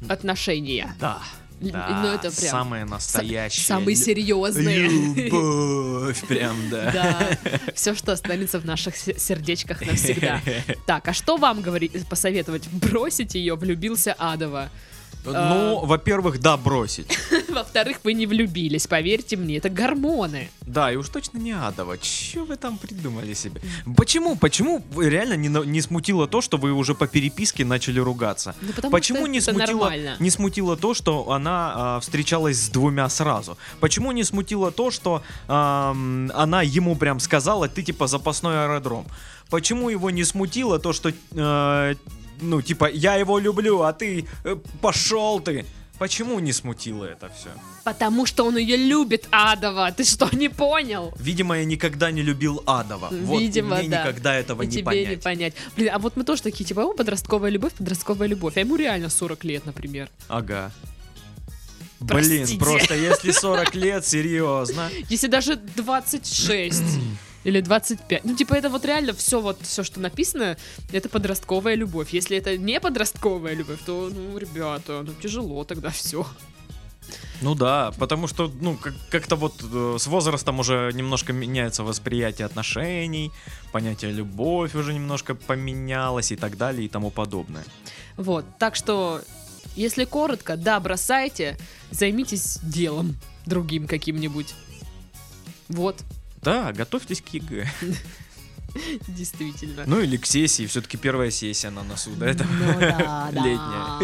отношения. 0.08 0.96
Да. 0.98 1.20
Л- 1.62 1.70
Да, 1.72 2.00
ну, 2.02 2.08
это 2.08 2.30
прям 2.30 2.50
самое 2.50 2.84
настоящее. 2.84 3.64
Самые 3.66 3.94
лю- 3.96 4.02
серьезные. 4.02 4.88
Любовь, 4.88 6.20
прям, 6.26 6.56
да. 6.70 6.90
Да, 6.90 7.38
все, 7.74 7.94
что 7.94 8.12
останется 8.12 8.58
в 8.58 8.64
наших 8.64 8.96
се- 8.96 9.18
сердечках 9.18 9.80
навсегда. 9.82 10.40
Так, 10.86 11.06
а 11.08 11.12
что 11.12 11.36
вам 11.36 11.60
говорить, 11.60 12.06
посоветовать? 12.08 12.66
Бросить 12.68 13.34
ее, 13.34 13.54
влюбился 13.56 14.14
адово. 14.18 14.70
Ну, 15.24 15.84
во-первых, 15.84 16.40
да, 16.40 16.56
бросить. 16.56 17.18
Во-вторых, 17.48 17.98
вы 18.04 18.14
не 18.14 18.26
влюбились, 18.26 18.86
поверьте 18.86 19.36
мне, 19.36 19.56
это 19.56 19.68
гормоны. 19.68 20.50
Да, 20.62 20.92
и 20.92 20.96
уж 20.96 21.08
точно 21.08 21.38
не 21.38 21.52
адово. 21.52 21.98
Че 21.98 22.44
вы 22.44 22.56
там 22.56 22.78
придумали 22.78 23.34
себе? 23.34 23.60
Почему, 23.96 24.36
почему 24.36 24.82
реально 24.96 25.34
не, 25.34 25.48
не 25.66 25.80
смутило 25.80 26.26
то, 26.26 26.40
что 26.40 26.56
вы 26.56 26.72
уже 26.72 26.94
по 26.94 27.06
переписке 27.06 27.64
начали 27.64 27.98
ругаться? 28.00 28.54
Ну, 28.60 28.72
потому 28.72 28.92
Почему 28.92 29.20
что 29.20 29.26
не 29.28 29.38
это 29.38 29.52
смутило, 29.52 29.80
нормально. 29.80 30.16
не 30.18 30.30
смутило 30.30 30.76
то, 30.76 30.94
что 30.94 31.30
она 31.32 31.72
а, 31.74 32.00
встречалась 32.00 32.56
с 32.58 32.68
двумя 32.68 33.08
сразу? 33.08 33.58
Почему 33.80 34.12
не 34.12 34.24
смутило 34.24 34.70
то, 34.70 34.90
что 34.90 35.22
ам, 35.48 36.30
она 36.34 36.62
ему 36.62 36.96
прям 36.96 37.20
сказала, 37.20 37.68
ты 37.68 37.82
типа 37.82 38.06
запасной 38.06 38.64
аэродром? 38.64 39.06
Почему 39.50 39.88
его 39.90 40.10
не 40.10 40.22
смутило 40.24 40.78
то, 40.78 40.92
что, 40.92 41.12
э, 41.32 41.94
ну, 42.40 42.62
типа, 42.62 42.90
я 42.90 43.16
его 43.16 43.38
люблю, 43.38 43.82
а 43.82 43.92
ты 43.92 44.26
э, 44.44 44.56
пошел 44.80 45.40
ты? 45.40 45.64
Почему 45.98 46.40
не 46.40 46.52
смутило 46.52 47.04
это 47.04 47.28
все? 47.28 47.50
Потому 47.84 48.24
что 48.24 48.46
он 48.46 48.56
ее 48.56 48.78
любит, 48.78 49.28
Адова. 49.30 49.92
Ты 49.92 50.04
что, 50.04 50.30
не 50.32 50.48
понял? 50.48 51.12
Видимо, 51.18 51.58
я 51.58 51.66
никогда 51.66 52.10
не 52.10 52.22
любил 52.22 52.62
Адова. 52.64 53.08
Вот 53.10 53.38
Видимо, 53.38 53.76
мне 53.76 53.88
да. 53.90 54.00
никогда 54.00 54.34
этого 54.34 54.62
И 54.62 54.66
не 54.66 54.72
тебе 54.72 54.84
понять. 54.84 55.08
не 55.10 55.16
понять. 55.16 55.54
Блин, 55.76 55.90
а 55.92 55.98
вот 55.98 56.16
мы 56.16 56.24
тоже 56.24 56.40
такие, 56.42 56.64
типа, 56.64 56.80
о, 56.80 56.94
подростковая 56.94 57.50
любовь, 57.50 57.74
подростковая 57.74 58.28
любовь. 58.28 58.56
А 58.56 58.60
ему 58.60 58.76
реально 58.76 59.10
40 59.10 59.44
лет, 59.44 59.66
например. 59.66 60.08
Ага. 60.28 60.72
Простите. 62.08 62.46
Блин, 62.46 62.58
просто 62.58 62.94
если 62.94 63.30
40 63.32 63.74
лет, 63.74 64.06
серьезно. 64.06 64.88
Если 65.10 65.26
даже 65.26 65.56
26 65.56 66.82
или 67.44 67.60
25. 67.60 68.24
Ну, 68.24 68.36
типа, 68.36 68.54
это 68.54 68.68
вот 68.68 68.84
реально 68.84 69.12
все, 69.12 69.40
вот 69.40 69.58
все, 69.62 69.82
что 69.82 70.00
написано, 70.00 70.56
это 70.92 71.08
подростковая 71.08 71.74
любовь. 71.74 72.10
Если 72.12 72.36
это 72.36 72.56
не 72.56 72.80
подростковая 72.80 73.54
любовь, 73.54 73.80
то, 73.86 74.10
ну, 74.12 74.36
ребята, 74.38 75.02
ну, 75.06 75.12
тяжело 75.14 75.64
тогда 75.64 75.90
все. 75.90 76.26
Ну 77.42 77.54
да, 77.54 77.92
потому 77.98 78.28
что, 78.28 78.52
ну, 78.60 78.76
как- 78.76 78.94
как-то 79.08 79.36
вот 79.36 79.54
э, 79.62 79.96
с 79.98 80.06
возрастом 80.06 80.60
уже 80.60 80.92
немножко 80.94 81.32
меняется 81.32 81.82
восприятие 81.82 82.44
отношений, 82.46 83.32
понятие 83.72 84.12
любовь 84.12 84.74
уже 84.74 84.92
немножко 84.92 85.34
поменялось 85.34 86.32
и 86.32 86.36
так 86.36 86.56
далее 86.56 86.84
и 86.84 86.88
тому 86.88 87.10
подобное. 87.10 87.64
Вот, 88.16 88.44
так 88.58 88.76
что, 88.76 89.22
если 89.74 90.04
коротко, 90.04 90.56
да, 90.56 90.78
бросайте, 90.80 91.56
займитесь 91.90 92.58
делом 92.62 93.16
другим 93.46 93.86
каким-нибудь. 93.86 94.54
Вот, 95.68 95.96
Да, 96.42 96.72
готовьтесь 96.72 97.20
к 97.20 97.28
ЕГЭ. 97.28 97.68
действительно. 99.08 99.84
Ну 99.86 100.00
или 100.00 100.16
к 100.16 100.26
сессии, 100.26 100.66
все-таки 100.66 100.96
первая 100.96 101.30
сессия 101.30 101.70
на 101.70 101.82
носу, 101.82 102.10
да, 102.16 102.26
это 102.26 102.44
Ну 102.44 102.80
да, 102.80 103.30
да. 103.32 103.42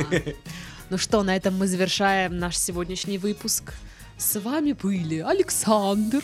летняя. 0.09 0.37
Ну 0.89 0.99
что, 0.99 1.25
на 1.25 1.35
этом 1.35 1.57
мы 1.57 1.67
завершаем 1.67 2.39
наш 2.39 2.57
сегодняшний 2.57 3.19
выпуск. 3.19 3.75
С 4.19 4.39
вами 4.39 4.71
были 4.71 5.19
Александр. 5.19 6.23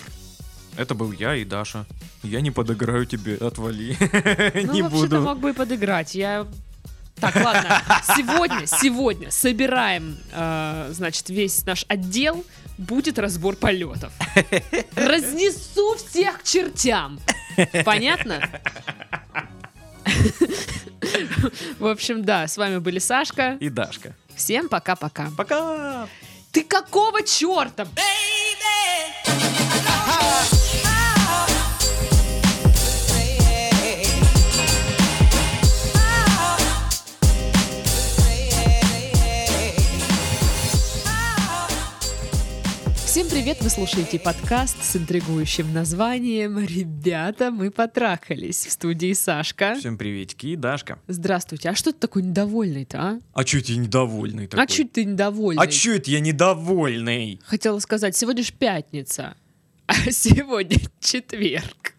Это 0.77 0.95
был 0.95 1.11
я 1.11 1.35
и 1.35 1.45
Даша. 1.45 1.85
Я 2.23 2.41
не 2.41 2.53
подыграю 2.53 3.05
тебе, 3.05 3.35
отвали. 3.35 3.97
Ну, 4.55 4.73
Не 4.73 4.83
вообще-то 4.83 5.21
мог 5.21 5.41
бы 5.41 5.51
и 5.51 5.53
подыграть. 5.53 6.15
Я... 6.15 6.47
Так, 7.17 7.35
ладно. 7.35 7.83
Сегодня, 8.17 8.67
сегодня 8.67 9.33
собираем, 9.33 10.17
э, 10.33 10.91
значит, 10.93 11.29
весь 11.29 11.67
наш 11.67 11.85
отдел. 11.89 12.45
Будет 12.79 13.19
разбор 13.19 13.57
полетов. 13.57 14.13
Разнесу 14.97 15.97
всех 15.97 16.41
к 16.41 16.43
чертям. 16.45 17.21
Понятно? 17.85 18.41
В 21.79 21.87
общем, 21.87 22.25
да, 22.25 22.47
с 22.47 22.57
вами 22.57 22.79
были 22.79 22.99
Сашка. 22.99 23.57
И 23.61 23.69
Дашка. 23.69 24.15
Всем 24.35 24.69
пока-пока. 24.69 25.31
Пока! 25.37 26.09
Ты 26.51 26.65
какого 26.65 27.23
черта? 27.23 27.87
Всем 43.23 43.39
привет! 43.39 43.59
Вы 43.61 43.71
слушаете 43.71 44.19
подкаст 44.19 44.83
с 44.83 44.97
интригующим 44.97 45.73
названием 45.73 46.59
«Ребята, 46.59 47.53
мы 47.53 47.71
потрахались» 47.71 48.67
в 48.67 48.73
студии 48.73 49.13
Сашка. 49.13 49.77
Всем 49.79 49.97
приветики 49.97 50.49
и 50.49 50.57
Дашка. 50.57 50.99
Здравствуйте. 51.07 51.71
А 51.71 51.77
что 51.77 51.93
ты 51.93 52.01
такой 52.01 52.23
недовольный-то, 52.25 52.99
а? 53.01 53.21
А 53.33 53.45
чё 53.45 53.63
ты 53.63 53.77
недовольный 53.77 54.49
такой? 54.49 54.65
А 54.65 54.67
чуть 54.67 54.91
ты 54.91 55.05
недовольный? 55.05 55.63
А 55.63 55.69
чё 55.69 55.95
это 55.95 56.11
я 56.11 56.19
недовольный? 56.19 57.41
Хотела 57.45 57.79
сказать, 57.79 58.17
сегодня 58.17 58.43
же 58.43 58.53
пятница, 58.53 59.37
а 59.87 59.95
сегодня 60.11 60.79
четверг. 61.01 61.95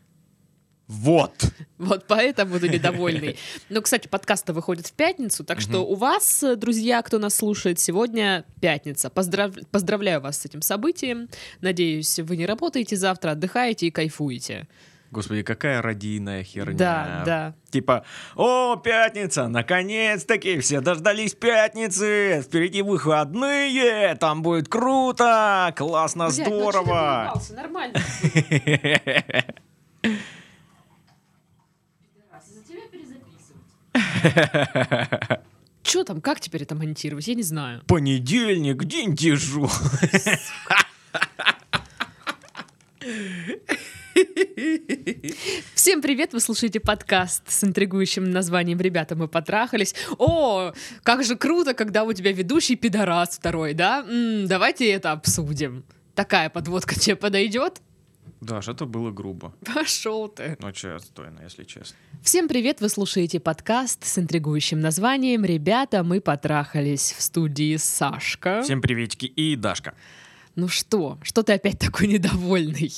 Вот. 0.94 1.34
Вот 1.80 2.06
поэтому 2.08 2.60
ты 2.60 2.70
недовольный. 2.70 3.38
Но, 3.70 3.82
кстати, 3.82 4.08
подкаст-то 4.08 4.54
выходит 4.54 4.88
в 4.88 4.94
пятницу, 4.94 5.44
так 5.44 5.60
что 5.60 5.80
у 5.86 5.96
вас, 5.96 6.44
э, 6.44 6.56
друзья, 6.56 7.02
кто 7.02 7.18
нас 7.20 7.36
слушает, 7.36 7.80
сегодня 7.80 8.46
пятница. 8.62 9.10
Поздрав- 9.10 9.58
Поздравляю 9.72 10.22
вас 10.22 10.38
с 10.40 10.46
этим 10.46 10.62
событием. 10.62 11.28
Надеюсь, 11.62 12.20
вы 12.20 12.38
не 12.38 12.46
работаете 12.46 12.96
завтра, 12.96 13.32
отдыхаете 13.32 13.88
и 13.88 13.92
кайфуете. 13.92 14.68
Господи, 15.12 15.44
какая 15.44 15.82
радийная 15.82 16.44
херня. 16.44 16.74
Да, 16.78 17.24
да. 17.26 17.56
Типа, 17.70 18.04
о, 18.36 18.76
пятница, 18.78 19.48
наконец-таки 19.48 20.60
все 20.60 20.80
дождались 20.82 21.34
пятницы, 21.34 22.42
впереди 22.46 22.82
выходные, 22.82 24.16
там 24.16 24.42
будет 24.42 24.68
круто, 24.70 25.74
классно, 25.76 26.28
Блядь, 26.28 26.38
ну 26.40 26.44
ты 26.46 26.50
здорово. 26.52 27.24
доебался? 27.26 27.54
Нормально. 27.54 28.00
За 32.48 32.62
тебя 32.68 32.82
перезаписывать. 32.92 33.62
Че 35.84 36.04
там, 36.04 36.22
как 36.22 36.40
теперь 36.40 36.64
это 36.64 36.76
монтировать? 36.76 37.28
Я 37.28 37.36
не 37.36 37.44
знаю. 37.44 37.82
Понедельник, 37.88 38.84
день 38.86 39.16
дежур. 39.16 39.70
Всем 45.76 46.02
привет, 46.02 46.34
вы 46.34 46.40
слушаете 46.40 46.80
подкаст 46.80 47.44
с 47.48 47.64
интригующим 47.64 48.32
названием 48.32 48.80
«Ребята, 48.80 49.16
мы 49.16 49.28
потрахались». 49.28 49.94
О, 50.18 50.72
как 51.04 51.24
же 51.24 51.36
круто, 51.36 51.74
когда 51.74 52.04
у 52.04 52.14
тебя 52.14 52.32
ведущий 52.32 52.76
пидорас 52.76 53.38
второй, 53.38 53.74
да? 53.74 54.06
М, 54.08 54.48
давайте 54.48 54.90
это 54.90 55.12
обсудим. 55.12 55.84
Такая 56.16 56.50
подводка 56.50 56.98
тебе 56.98 57.16
подойдет? 57.16 57.82
Даш, 58.44 58.68
это 58.68 58.86
было 58.86 59.12
грубо. 59.12 59.54
Пошел 59.74 60.28
ты. 60.28 60.58
Ну, 60.60 60.72
че, 60.72 60.96
отстойно, 60.96 61.42
если 61.44 61.64
честно. 61.64 61.96
Всем 62.22 62.48
привет, 62.48 62.82
вы 62.82 62.90
слушаете 62.90 63.40
подкаст 63.40 64.06
с 64.06 64.18
интригующим 64.18 64.80
названием 64.80 65.46
«Ребята, 65.46 66.04
мы 66.04 66.22
потрахались» 66.22 67.14
в 67.18 67.22
студии 67.22 67.78
Сашка. 67.78 68.62
Всем 68.62 68.82
приветики 68.82 69.26
и 69.26 69.56
Дашка. 69.56 69.96
Ну 70.56 70.68
что, 70.68 71.18
что 71.24 71.44
ты 71.44 71.54
опять 71.54 71.80
такой 71.80 72.08
недовольный? 72.08 72.92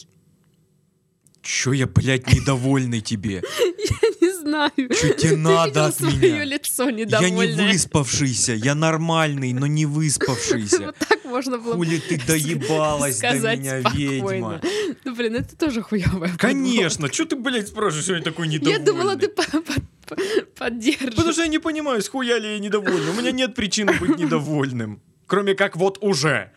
Чё 1.45 1.73
я, 1.73 1.85
блядь, 1.85 2.27
недовольный 2.33 3.01
тебе? 3.01 3.43
Не 4.21 4.31
знаю. 4.33 4.71
Чё 4.77 5.13
тебе 5.13 5.35
надо 5.37 5.85
от 5.87 5.99
меня? 6.01 6.43
лицо 6.43 6.85
Я 6.85 6.91
не 6.91 7.01
недовольное? 7.03 7.71
выспавшийся, 7.71 8.53
я 8.53 8.73
нормальный, 8.73 9.53
но 9.53 9.67
не 9.67 9.85
выспавшийся. 9.85 10.79
Вот 10.85 10.95
так 10.97 11.23
можно 11.25 11.59
было 11.59 11.75
Хули 11.75 11.99
ты 11.99 12.19
доебалась 12.25 13.19
до 13.19 13.33
меня, 13.55 13.79
ведьма. 13.93 14.59
Ну, 15.03 15.15
блин, 15.15 15.35
это 15.35 15.55
тоже 15.55 15.83
хуевая 15.83 16.31
Конечно, 16.37 17.11
что 17.13 17.25
ты, 17.25 17.35
блядь, 17.35 17.67
спрашиваешь, 17.67 18.05
что 18.05 18.15
я 18.15 18.21
такой 18.21 18.47
подводка. 18.47 18.69
Я 18.71 18.79
недовольный? 18.79 19.03
думала, 19.03 19.15
ты 19.15 19.27
по- 19.27 19.61
по- 19.61 20.15
по- 20.15 20.21
поддержишь. 20.57 21.15
Потому 21.15 21.31
что 21.31 21.41
я 21.43 21.47
не 21.47 21.59
понимаю, 21.59 22.01
с 22.01 22.09
хуя 22.09 22.39
ли 22.39 22.53
я 22.53 22.59
недовольный. 22.59 23.11
У 23.11 23.13
меня 23.13 23.31
нет 23.31 23.53
причины 23.53 23.93
быть 23.99 24.17
недовольным. 24.17 24.99
Кроме 25.27 25.53
как 25.53 25.75
вот 25.77 25.99
уже. 26.01 26.51